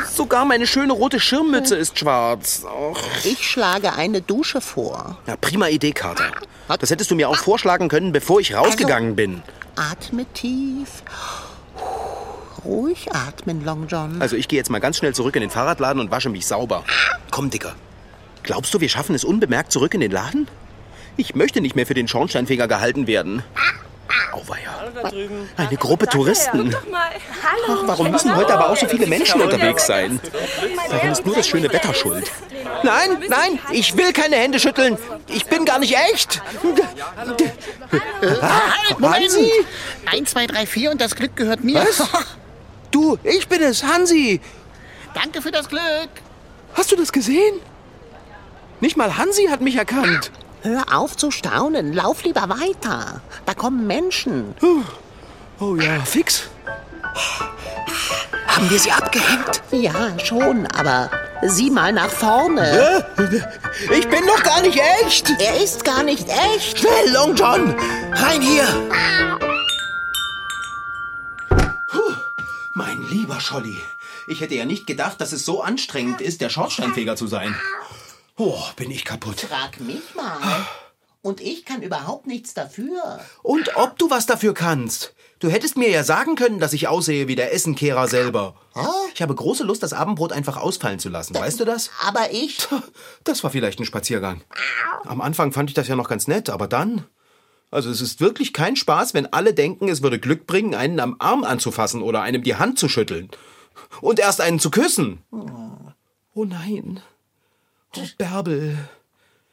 Sogar 0.09 0.45
meine 0.45 0.67
schöne 0.67 0.93
rote 0.93 1.19
Schirmmütze 1.19 1.75
ist 1.75 1.99
schwarz. 1.99 2.63
Och. 2.63 2.97
Ich 3.25 3.45
schlage 3.45 3.93
eine 3.93 4.21
Dusche 4.21 4.61
vor. 4.61 5.17
Ja, 5.27 5.35
prima 5.35 5.67
Idee, 5.67 5.91
Carter. 5.91 6.31
Das 6.79 6.89
hättest 6.89 7.11
du 7.11 7.15
mir 7.15 7.27
auch 7.27 7.35
vorschlagen 7.35 7.89
können, 7.89 8.13
bevor 8.13 8.39
ich 8.39 8.55
rausgegangen 8.55 9.17
bin. 9.17 9.43
Atme 9.75 10.25
tief. 10.33 11.03
Ruhig 12.63 13.13
atmen, 13.13 13.65
Long 13.65 13.87
John. 13.87 14.21
Also 14.21 14.37
ich 14.37 14.47
gehe 14.47 14.57
jetzt 14.57 14.69
mal 14.69 14.79
ganz 14.79 14.95
schnell 14.95 15.13
zurück 15.13 15.35
in 15.35 15.41
den 15.41 15.49
Fahrradladen 15.49 15.99
und 15.99 16.09
wasche 16.09 16.29
mich 16.29 16.45
sauber. 16.45 16.85
Komm, 17.31 17.49
Dicker. 17.49 17.75
Glaubst 18.43 18.73
du, 18.73 18.81
wir 18.81 18.89
schaffen 18.89 19.15
es 19.15 19.23
unbemerkt 19.23 19.71
zurück 19.71 19.93
in 19.93 19.99
den 20.01 20.11
Laden? 20.11 20.47
Ich 21.17 21.35
möchte 21.35 21.61
nicht 21.61 21.75
mehr 21.75 21.85
für 21.85 21.93
den 21.93 22.07
Schornsteinfeger 22.07 22.67
gehalten 22.67 23.07
werden. 23.07 23.43
Auweia. 24.31 24.91
Eine 25.57 25.77
Gruppe 25.77 26.07
Touristen. 26.07 26.75
Ach, 26.93 27.77
warum 27.85 28.11
müssen 28.11 28.35
heute 28.35 28.53
aber 28.53 28.69
auch 28.69 28.77
so 28.77 28.87
viele 28.87 29.07
Menschen 29.07 29.41
unterwegs 29.41 29.85
sein? 29.85 30.19
Warum 30.89 31.11
ist 31.11 31.25
nur 31.25 31.35
das 31.35 31.47
schöne 31.47 31.71
Wetter 31.71 31.93
schuld? 31.93 32.31
Nein, 32.83 33.09
nein, 33.29 33.59
ich 33.71 33.95
will 33.95 34.11
keine 34.13 34.37
Hände 34.37 34.59
schütteln. 34.59 34.97
Ich 35.27 35.45
bin 35.45 35.65
gar 35.65 35.79
nicht 35.79 35.95
echt. 36.11 36.41
Halt, 38.21 38.99
Moment! 38.99 39.23
Hansi? 39.23 39.51
Eins, 40.05 40.31
zwei, 40.31 40.47
drei, 40.47 40.65
vier 40.65 40.91
und 40.91 40.99
das 41.01 41.15
Glück 41.15 41.35
gehört 41.35 41.63
mir. 41.63 41.75
Was? 41.75 42.07
Du, 42.91 43.17
ich 43.23 43.47
bin 43.47 43.61
es, 43.61 43.85
Hansi. 43.85 44.41
Danke 45.13 45.41
für 45.41 45.51
das 45.51 45.69
Glück. 45.69 46.09
Hast 46.73 46.91
du 46.91 46.97
das 46.97 47.09
gesehen? 47.13 47.61
Nicht 48.81 48.97
mal 48.97 49.15
Hansi 49.17 49.45
hat 49.45 49.61
mich 49.61 49.75
erkannt. 49.75 50.31
Hör 50.63 50.83
auf 50.91 51.15
zu 51.15 51.29
staunen. 51.31 51.93
Lauf 51.93 52.23
lieber 52.23 52.49
weiter. 52.49 53.21
Da 53.45 53.53
kommen 53.53 53.85
Menschen. 53.87 54.55
Oh 55.59 55.75
ja, 55.75 55.99
fix. 55.99 56.49
Haben 58.47 58.69
wir 58.69 58.79
sie 58.79 58.91
abgehängt? 58.91 59.61
Ja, 59.71 60.17
schon, 60.19 60.65
aber 60.67 61.09
sieh 61.43 61.69
mal 61.69 61.93
nach 61.93 62.09
vorne. 62.09 63.05
Ich 63.95 64.07
bin 64.07 64.25
doch 64.25 64.43
gar 64.43 64.61
nicht 64.61 64.79
echt. 65.03 65.29
Er 65.39 65.61
ist 65.61 65.85
gar 65.85 66.03
nicht 66.03 66.27
echt. 66.27 66.79
Schnell, 66.79 67.11
Long 67.13 67.35
John. 67.35 67.75
Rein 68.13 68.41
hier. 68.41 68.67
Puh, 71.87 72.13
mein 72.73 73.01
lieber 73.09 73.39
Scholli. 73.39 73.81
Ich 74.27 74.41
hätte 74.41 74.55
ja 74.55 74.65
nicht 74.65 74.87
gedacht, 74.87 75.21
dass 75.21 75.31
es 75.33 75.45
so 75.45 75.61
anstrengend 75.63 76.21
ist, 76.21 76.41
der 76.41 76.49
Schornsteinfeger 76.49 77.15
zu 77.15 77.27
sein. 77.27 77.55
Oh, 78.43 78.63
bin 78.75 78.89
ich 78.89 79.05
kaputt. 79.05 79.41
Frag 79.41 79.79
mich 79.79 80.15
mal. 80.15 80.65
Und 81.21 81.41
ich 81.41 81.63
kann 81.63 81.83
überhaupt 81.83 82.25
nichts 82.25 82.55
dafür. 82.55 83.19
Und 83.43 83.75
ob 83.75 83.99
du 83.99 84.09
was 84.09 84.25
dafür 84.25 84.55
kannst. 84.55 85.13
Du 85.37 85.47
hättest 85.47 85.77
mir 85.77 85.91
ja 85.91 86.03
sagen 86.03 86.33
können, 86.35 86.59
dass 86.59 86.73
ich 86.73 86.87
aussehe 86.87 87.27
wie 87.27 87.35
der 87.35 87.53
Essenkehrer 87.53 88.07
selber. 88.07 88.55
Ich 89.13 89.21
habe 89.21 89.35
große 89.35 89.63
Lust, 89.63 89.83
das 89.83 89.93
Abendbrot 89.93 90.31
einfach 90.31 90.57
ausfallen 90.57 90.97
zu 90.97 91.09
lassen. 91.09 91.35
Weißt 91.35 91.59
du 91.59 91.65
das? 91.65 91.91
Aber 92.03 92.31
ich. 92.31 92.67
Das 93.23 93.43
war 93.43 93.51
vielleicht 93.51 93.79
ein 93.79 93.85
Spaziergang. 93.85 94.41
Am 95.05 95.21
Anfang 95.21 95.51
fand 95.51 95.69
ich 95.69 95.75
das 95.75 95.87
ja 95.87 95.95
noch 95.95 96.09
ganz 96.09 96.27
nett, 96.27 96.49
aber 96.49 96.67
dann. 96.67 97.05
Also 97.69 97.91
es 97.91 98.01
ist 98.01 98.21
wirklich 98.21 98.53
kein 98.53 98.75
Spaß, 98.75 99.13
wenn 99.13 99.31
alle 99.31 99.53
denken, 99.53 99.87
es 99.87 100.01
würde 100.01 100.17
Glück 100.17 100.47
bringen, 100.47 100.73
einen 100.73 100.99
am 100.99 101.15
Arm 101.19 101.43
anzufassen 101.43 102.01
oder 102.01 102.23
einem 102.23 102.41
die 102.41 102.55
Hand 102.55 102.79
zu 102.79 102.89
schütteln. 102.89 103.29
Und 104.01 104.19
erst 104.19 104.41
einen 104.41 104.57
zu 104.57 104.71
küssen. 104.71 105.21
Oh 106.33 106.43
nein. 106.43 107.01
Oh, 107.97 108.01
Bärbel. 108.17 108.77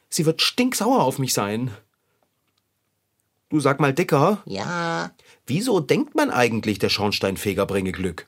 Sie 0.09 0.25
wird 0.25 0.41
stinksauer 0.41 1.03
auf 1.03 1.19
mich 1.19 1.33
sein. 1.33 1.71
Du 3.49 3.59
sag 3.59 3.79
mal, 3.79 3.93
Dicker. 3.93 4.41
Ja. 4.45 5.11
Wieso 5.45 5.79
denkt 5.79 6.15
man 6.15 6.29
eigentlich, 6.29 6.79
der 6.79 6.89
Schornsteinfeger 6.89 7.65
bringe 7.65 7.91
Glück? 7.91 8.27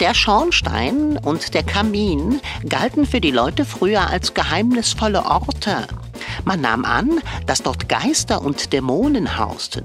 Der 0.00 0.14
Schornstein 0.14 1.18
und 1.18 1.52
der 1.54 1.62
Kamin 1.62 2.40
galten 2.68 3.06
für 3.06 3.20
die 3.20 3.30
Leute 3.30 3.64
früher 3.64 4.08
als 4.08 4.34
geheimnisvolle 4.34 5.24
Orte. 5.24 5.86
Man 6.44 6.60
nahm 6.60 6.84
an, 6.84 7.20
dass 7.46 7.62
dort 7.62 7.88
Geister 7.88 8.42
und 8.42 8.72
Dämonen 8.72 9.36
hausten. 9.36 9.84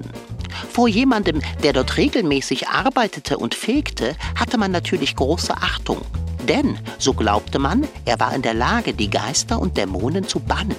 Vor 0.70 0.88
jemandem, 0.88 1.42
der 1.62 1.72
dort 1.72 1.96
regelmäßig 1.96 2.68
arbeitete 2.68 3.36
und 3.38 3.54
fegte, 3.54 4.16
hatte 4.34 4.58
man 4.58 4.70
natürlich 4.70 5.16
große 5.16 5.54
Achtung. 5.54 6.00
Denn, 6.48 6.78
so 6.98 7.12
glaubte 7.12 7.58
man, 7.58 7.86
er 8.04 8.20
war 8.20 8.34
in 8.34 8.42
der 8.42 8.54
Lage, 8.54 8.94
die 8.94 9.10
Geister 9.10 9.58
und 9.58 9.76
Dämonen 9.76 10.26
zu 10.28 10.40
bannen. 10.40 10.76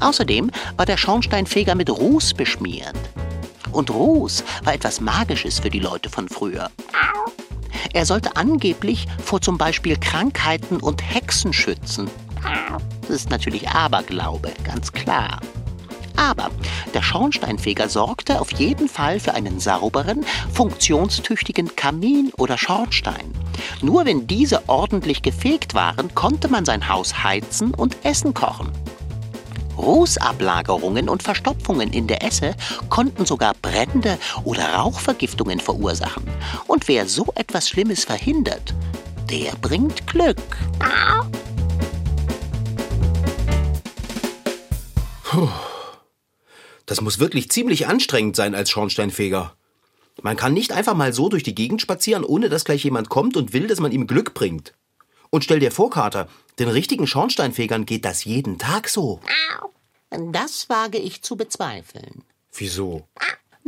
Außerdem 0.00 0.50
war 0.76 0.86
der 0.86 0.96
Schornsteinfeger 0.96 1.74
mit 1.74 1.90
Ruß 1.90 2.34
beschmiert. 2.34 2.96
Und 3.72 3.90
Ruß 3.90 4.44
war 4.64 4.74
etwas 4.74 5.00
Magisches 5.00 5.58
für 5.58 5.70
die 5.70 5.80
Leute 5.80 6.08
von 6.08 6.28
früher. 6.28 6.70
Er 7.92 8.06
sollte 8.06 8.36
angeblich 8.36 9.06
vor 9.24 9.40
zum 9.40 9.58
Beispiel 9.58 9.96
Krankheiten 9.96 10.76
und 10.78 11.02
Hexen 11.02 11.52
schützen. 11.52 12.10
Das 13.02 13.10
ist 13.10 13.30
natürlich 13.30 13.68
Aberglaube, 13.68 14.52
ganz 14.64 14.92
klar. 14.92 15.40
Aber 16.16 16.50
der 16.94 17.02
Schornsteinfeger 17.02 17.88
sorgte 17.88 18.40
auf 18.40 18.52
jeden 18.52 18.88
Fall 18.88 19.20
für 19.20 19.34
einen 19.34 19.60
sauberen, 19.60 20.24
funktionstüchtigen 20.52 21.76
Kamin 21.76 22.32
oder 22.36 22.58
Schornstein. 22.58 23.32
Nur 23.82 24.06
wenn 24.06 24.26
diese 24.26 24.68
ordentlich 24.68 25.22
gefegt 25.22 25.74
waren, 25.74 26.14
konnte 26.14 26.48
man 26.48 26.64
sein 26.64 26.88
Haus 26.88 27.22
heizen 27.22 27.74
und 27.74 27.96
Essen 28.04 28.34
kochen. 28.34 28.72
Rußablagerungen 29.76 31.08
und 31.08 31.22
Verstopfungen 31.22 31.92
in 31.92 32.06
der 32.06 32.24
Esse 32.24 32.54
konnten 32.88 33.26
sogar 33.26 33.52
Brände 33.60 34.18
oder 34.44 34.74
Rauchvergiftungen 34.74 35.60
verursachen. 35.60 36.24
Und 36.66 36.88
wer 36.88 37.06
so 37.06 37.26
etwas 37.34 37.68
Schlimmes 37.68 38.04
verhindert, 38.04 38.74
der 39.30 39.52
bringt 39.60 40.06
Glück. 40.06 40.40
Puh. 45.24 45.48
Das 46.86 47.00
muss 47.00 47.18
wirklich 47.18 47.50
ziemlich 47.50 47.86
anstrengend 47.88 48.36
sein 48.36 48.54
als 48.54 48.70
Schornsteinfeger. 48.70 49.56
Man 50.22 50.36
kann 50.36 50.54
nicht 50.54 50.72
einfach 50.72 50.94
mal 50.94 51.12
so 51.12 51.28
durch 51.28 51.42
die 51.42 51.54
Gegend 51.54 51.82
spazieren, 51.82 52.24
ohne 52.24 52.48
dass 52.48 52.64
gleich 52.64 52.84
jemand 52.84 53.08
kommt 53.08 53.36
und 53.36 53.52
will, 53.52 53.66
dass 53.66 53.80
man 53.80 53.92
ihm 53.92 54.06
Glück 54.06 54.32
bringt. 54.32 54.72
Und 55.30 55.44
stell 55.44 55.58
dir 55.58 55.72
vor, 55.72 55.90
Kater, 55.90 56.28
den 56.58 56.68
richtigen 56.68 57.06
Schornsteinfegern 57.06 57.84
geht 57.84 58.04
das 58.04 58.24
jeden 58.24 58.58
Tag 58.58 58.88
so. 58.88 59.20
Das 60.10 60.68
wage 60.70 60.98
ich 60.98 61.22
zu 61.22 61.36
bezweifeln. 61.36 62.22
Wieso? 62.54 63.06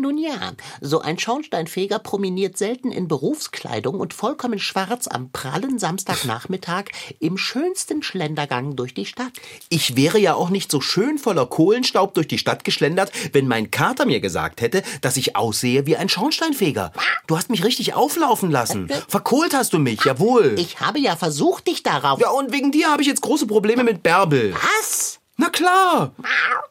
Nun 0.00 0.16
ja, 0.16 0.52
so 0.80 1.00
ein 1.00 1.18
Schornsteinfeger 1.18 1.98
promeniert 1.98 2.56
selten 2.56 2.92
in 2.92 3.08
Berufskleidung 3.08 3.98
und 3.98 4.14
vollkommen 4.14 4.60
schwarz 4.60 5.08
am 5.08 5.32
prallen 5.32 5.80
Samstagnachmittag 5.80 6.84
im 7.18 7.36
schönsten 7.36 8.04
Schlendergang 8.04 8.76
durch 8.76 8.94
die 8.94 9.06
Stadt. 9.06 9.32
Ich 9.70 9.96
wäre 9.96 10.20
ja 10.20 10.34
auch 10.34 10.50
nicht 10.50 10.70
so 10.70 10.80
schön 10.80 11.18
voller 11.18 11.46
Kohlenstaub 11.46 12.14
durch 12.14 12.28
die 12.28 12.38
Stadt 12.38 12.62
geschlendert, 12.62 13.10
wenn 13.32 13.48
mein 13.48 13.72
Kater 13.72 14.06
mir 14.06 14.20
gesagt 14.20 14.60
hätte, 14.60 14.84
dass 15.00 15.16
ich 15.16 15.34
aussehe 15.34 15.84
wie 15.86 15.96
ein 15.96 16.08
Schornsteinfeger. 16.08 16.92
Du 17.26 17.36
hast 17.36 17.50
mich 17.50 17.64
richtig 17.64 17.94
auflaufen 17.94 18.52
lassen. 18.52 18.88
Verkohlt 19.08 19.52
hast 19.52 19.72
du 19.72 19.80
mich, 19.80 20.04
jawohl. 20.04 20.54
Ich 20.60 20.78
habe 20.78 21.00
ja 21.00 21.16
versucht, 21.16 21.66
dich 21.66 21.82
darauf. 21.82 22.20
Ja, 22.20 22.30
und 22.30 22.52
wegen 22.52 22.70
dir 22.70 22.92
habe 22.92 23.02
ich 23.02 23.08
jetzt 23.08 23.22
große 23.22 23.48
Probleme 23.48 23.82
mit 23.82 24.04
Bärbel. 24.04 24.54
Was? 24.54 25.18
Na 25.38 25.48
klar. 25.50 26.12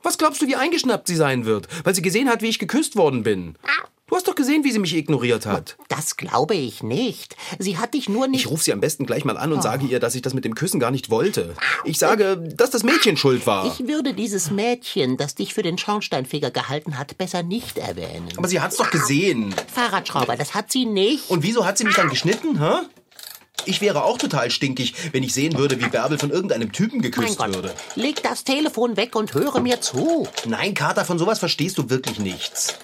Was 0.03 0.17
glaubst 0.17 0.41
du, 0.41 0.47
wie 0.47 0.55
eingeschnappt 0.57 1.07
sie 1.07 1.15
sein 1.15 1.45
wird, 1.45 1.67
weil 1.85 1.95
sie 1.95 2.01
gesehen 2.01 2.29
hat, 2.29 2.41
wie 2.41 2.47
ich 2.49 2.59
geküsst 2.59 2.97
worden 2.97 3.23
bin? 3.23 3.55
Du 4.09 4.15
hast 4.15 4.27
doch 4.27 4.35
gesehen, 4.35 4.63
wie 4.63 4.71
sie 4.71 4.79
mich 4.79 4.95
ignoriert 4.95 5.45
hat. 5.45 5.75
Das 5.89 6.15
glaube 6.15 6.55
ich 6.55 6.81
nicht. 6.83 7.35
Sie 7.59 7.77
hat 7.77 7.93
dich 7.93 8.07
nur 8.07 8.27
nicht. 8.27 8.41
Ich 8.41 8.49
rufe 8.49 8.63
sie 8.63 8.71
am 8.71 8.79
besten 8.79 9.05
gleich 9.05 9.25
mal 9.25 9.37
an 9.37 9.51
und 9.51 9.61
sage 9.61 9.85
ihr, 9.85 9.99
dass 9.99 10.15
ich 10.15 10.21
das 10.21 10.33
mit 10.33 10.45
dem 10.45 10.55
Küssen 10.55 10.79
gar 10.79 10.91
nicht 10.91 11.09
wollte. 11.09 11.55
Ich 11.83 11.97
sage, 11.97 12.37
dass 12.37 12.69
das 12.69 12.83
Mädchen 12.83 13.17
schuld 13.17 13.45
war. 13.47 13.65
Ich 13.67 13.87
würde 13.87 14.13
dieses 14.13 14.49
Mädchen, 14.51 15.17
das 15.17 15.35
dich 15.35 15.53
für 15.53 15.61
den 15.61 15.77
Schornsteinfeger 15.77 16.51
gehalten 16.51 16.97
hat, 16.97 17.17
besser 17.17 17.43
nicht 17.43 17.77
erwähnen. 17.77 18.29
Aber 18.37 18.47
sie 18.47 18.61
hat's 18.61 18.77
doch 18.77 18.91
gesehen. 18.91 19.53
Fahrradschrauber, 19.73 20.37
das 20.37 20.53
hat 20.55 20.71
sie 20.71 20.85
nicht. 20.85 21.29
Und 21.29 21.43
wieso 21.43 21.65
hat 21.65 21.77
sie 21.77 21.83
mich 21.83 21.95
dann 21.95 22.09
geschnitten, 22.09 22.61
hä? 22.61 22.85
Ich 23.65 23.81
wäre 23.81 24.03
auch 24.03 24.17
total 24.17 24.49
stinkig, 24.49 24.93
wenn 25.13 25.23
ich 25.23 25.33
sehen 25.33 25.57
würde, 25.57 25.79
wie 25.79 25.89
Bärbel 25.89 26.17
von 26.17 26.31
irgendeinem 26.31 26.71
Typen 26.71 27.01
geküsst 27.01 27.39
mein 27.39 27.51
Gott. 27.51 27.63
würde. 27.63 27.75
Leg 27.95 28.23
das 28.23 28.43
Telefon 28.43 28.95
weg 28.95 29.15
und 29.15 29.33
höre 29.33 29.59
mir 29.59 29.81
zu. 29.81 30.27
Nein, 30.45 30.73
Kater, 30.73 31.03
von 31.03 31.19
sowas 31.19 31.39
verstehst 31.39 31.77
du 31.77 31.89
wirklich 31.89 32.19
nichts. 32.19 32.77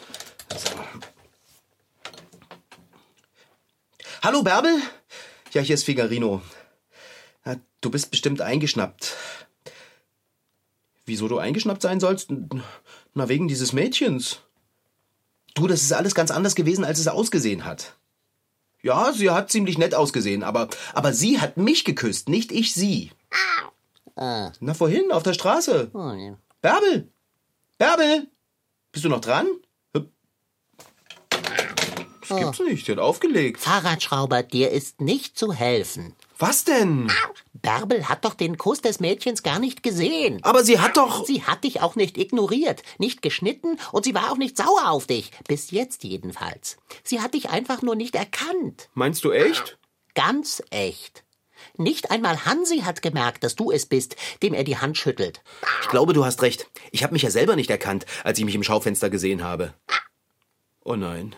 Also. 0.52 0.70
Hallo, 4.22 4.44
Bärbel? 4.44 4.78
Ja, 5.54 5.62
hier 5.62 5.76
ist 5.76 5.84
Figarino. 5.84 6.42
Ja, 7.46 7.56
du 7.82 7.90
bist 7.92 8.12
bestimmt 8.12 8.42
eingeschnappt. 8.42 9.16
Wieso 11.06 11.28
du 11.28 11.38
eingeschnappt 11.38 11.82
sein 11.82 12.00
sollst? 12.00 12.30
Na, 13.14 13.30
wegen 13.30 13.48
dieses 13.48 13.74
Mädchens. 13.74 14.40
Du, 15.54 15.68
das 15.68 15.84
ist 15.84 15.94
alles 15.94 16.16
ganz 16.16 16.32
anders 16.32 16.56
gewesen, 16.56 16.86
als 16.86 17.00
es 17.00 17.08
ausgesehen 17.08 17.66
hat. 17.66 17.96
Ja, 18.84 19.14
sie 19.14 19.30
hat 19.32 19.50
ziemlich 19.50 19.78
nett 19.78 19.96
ausgesehen, 19.96 20.44
aber, 20.44 20.68
aber 20.94 21.14
sie 21.14 21.40
hat 21.40 21.56
mich 21.56 21.86
geküsst, 21.86 22.28
nicht 22.28 22.52
ich 22.52 22.74
sie. 22.74 23.12
Ah. 24.16 24.52
Na, 24.60 24.74
vorhin, 24.74 25.12
auf 25.12 25.24
der 25.24 25.34
Straße. 25.34 25.90
Oh, 25.94 26.12
ja. 26.12 26.38
Bärbel! 26.62 27.10
Bärbel! 27.78 28.28
Bist 28.92 29.06
du 29.06 29.10
noch 29.10 29.22
dran? 29.22 29.48
Das 32.30 32.40
gibt's 32.40 32.60
nicht, 32.60 32.88
die 32.88 32.92
hat 32.92 33.00
aufgelegt. 33.00 33.60
Fahrradschrauber, 33.60 34.44
dir 34.44 34.72
ist 34.72 35.02
nicht 35.02 35.38
zu 35.38 35.54
helfen. 35.54 36.16
Was 36.38 36.64
denn? 36.64 37.12
Bärbel 37.64 38.08
hat 38.08 38.26
doch 38.26 38.36
den 38.36 38.58
Kuss 38.58 38.82
des 38.82 39.00
Mädchens 39.00 39.42
gar 39.42 39.58
nicht 39.58 39.82
gesehen. 39.82 40.40
Aber 40.44 40.64
sie 40.64 40.80
hat 40.80 40.98
doch. 40.98 41.26
Sie 41.26 41.44
hat 41.44 41.64
dich 41.64 41.82
auch 41.82 41.96
nicht 41.96 42.18
ignoriert, 42.18 42.84
nicht 43.00 43.24
geschnitten 43.24 43.80
und 43.92 44.06
sie 44.06 44.14
war 44.14 44.32
auch 44.32 44.38
nicht 44.38 44.58
sauer 44.58 44.90
auf 44.90 45.08
dich. 45.08 45.32
Bis 45.48 45.72
jetzt 45.72 46.04
jedenfalls. 46.04 46.78
Sie 47.04 47.22
hat 47.22 47.34
dich 47.34 47.50
einfach 47.50 47.82
nur 47.82 47.96
nicht 47.96 48.14
erkannt. 48.16 48.90
Meinst 48.94 49.24
du 49.24 49.32
echt? 49.32 49.80
Ganz 50.14 50.62
echt. 50.70 51.24
Nicht 51.78 52.12
einmal 52.12 52.46
Hansi 52.46 52.80
hat 52.80 53.02
gemerkt, 53.02 53.44
dass 53.44 53.56
du 53.56 53.72
es 53.72 53.86
bist, 53.86 54.18
dem 54.44 54.54
er 54.54 54.66
die 54.66 54.78
Hand 54.78 54.98
schüttelt. 54.98 55.42
Ich 55.82 55.88
glaube, 55.88 56.12
du 56.14 56.26
hast 56.26 56.42
recht. 56.42 56.70
Ich 56.92 57.04
habe 57.04 57.14
mich 57.14 57.22
ja 57.22 57.32
selber 57.32 57.56
nicht 57.56 57.70
erkannt, 57.70 58.06
als 58.26 58.38
ich 58.38 58.46
mich 58.46 58.56
im 58.56 58.64
Schaufenster 58.64 59.10
gesehen 59.10 59.42
habe. 59.42 59.74
Oh 60.84 60.98
nein. 60.98 61.34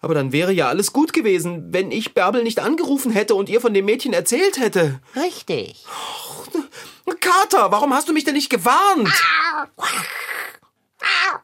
Aber 0.00 0.14
dann 0.14 0.32
wäre 0.32 0.52
ja 0.52 0.68
alles 0.68 0.92
gut 0.92 1.12
gewesen, 1.12 1.72
wenn 1.72 1.92
ich 1.92 2.14
Bärbel 2.14 2.42
nicht 2.42 2.58
angerufen 2.58 3.12
hätte 3.12 3.34
und 3.34 3.48
ihr 3.48 3.60
von 3.60 3.74
dem 3.74 3.84
Mädchen 3.84 4.12
erzählt 4.12 4.58
hätte. 4.58 5.00
Richtig. 5.14 5.84
Oh, 7.06 7.12
Kater, 7.20 7.70
warum 7.70 7.92
hast 7.92 8.08
du 8.08 8.12
mich 8.12 8.24
denn 8.24 8.34
nicht 8.34 8.50
gewarnt? 8.50 9.10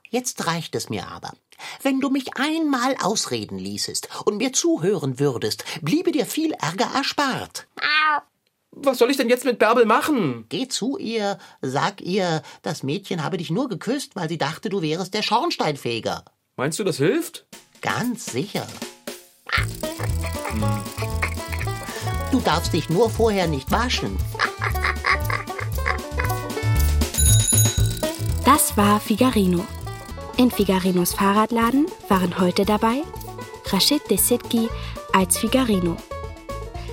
Jetzt 0.09 0.47
reicht 0.47 0.75
es 0.75 0.89
mir 0.89 1.07
aber. 1.09 1.33
Wenn 1.83 2.01
du 2.01 2.11
mich 2.11 2.37
einmal 2.37 2.97
ausreden 3.03 3.59
ließest 3.59 4.09
und 4.25 4.39
mir 4.39 4.53
zuhören 4.53 5.19
würdest, 5.19 5.65
bliebe 5.83 6.13
dir 6.13 6.27
viel 6.27 6.53
Ärger 6.53 6.91
erspart. 6.95 7.67
Was 8.71 8.99
soll 8.99 9.11
ich 9.11 9.17
denn 9.17 9.31
jetzt 9.31 9.45
mit 9.45 9.59
Bärbel 9.59 9.87
machen? 9.87 10.47
Geh 10.49 10.69
zu 10.69 10.99
ihr, 10.99 11.39
sag 11.63 12.01
ihr, 12.03 12.43
das 12.63 12.83
Mädchen 12.83 13.25
habe 13.25 13.39
dich 13.39 13.51
nur 13.51 13.69
geküsst, 13.69 14.17
weil 14.17 14.29
sie 14.29 14.39
dachte, 14.39 14.69
du 14.69 14.83
wärest 14.83 15.15
der 15.15 15.23
Schornsteinfeger. 15.23 16.25
Meinst 16.57 16.79
du, 16.79 16.85
das 16.85 16.99
hilft? 16.99 17.47
Ganz 17.81 18.27
sicher. 18.27 18.67
Du 22.31 22.41
darfst 22.41 22.73
dich 22.73 22.89
nur 22.89 23.11
vorher 23.11 23.47
nicht 23.47 23.71
waschen. 23.71 24.17
Das 28.45 28.77
war 28.77 29.01
Figarino. 29.01 29.65
In 30.37 30.51
Figarinos 30.51 31.15
Fahrradladen 31.15 31.87
waren 32.09 32.39
heute 32.39 32.65
dabei 32.65 33.03
Rashid 33.73 34.03
Desitki 34.11 34.69
als 35.13 35.39
Figarino, 35.39 35.97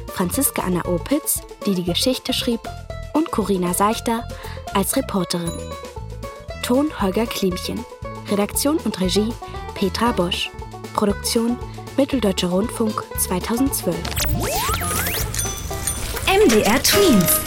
Franziska 0.08 0.63
Anna 0.63 0.86
Opitz, 0.86 1.41
die 1.65 1.76
die 1.76 1.84
Geschichte 1.84 2.34
schrieb, 2.34 2.62
und 3.13 3.32
Corinna 3.32 3.74
Seichter 3.74 4.28
als 4.74 4.96
Reporterin. 4.96 5.52
Ton 6.63 6.89
Holger 7.02 7.26
Klimchen. 7.26 7.84
Redaktion 8.30 8.78
und 8.78 9.02
Regie 9.02 9.34
Petra 9.76 10.12
Bosch. 10.13 10.50
Produktion 11.04 11.58
Mitteldeutscher 11.98 12.48
Rundfunk 12.48 13.04
2012. 13.20 13.94
MDR 16.28 16.82
Twins. 16.82 17.42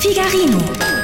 Figarino. 0.00 0.97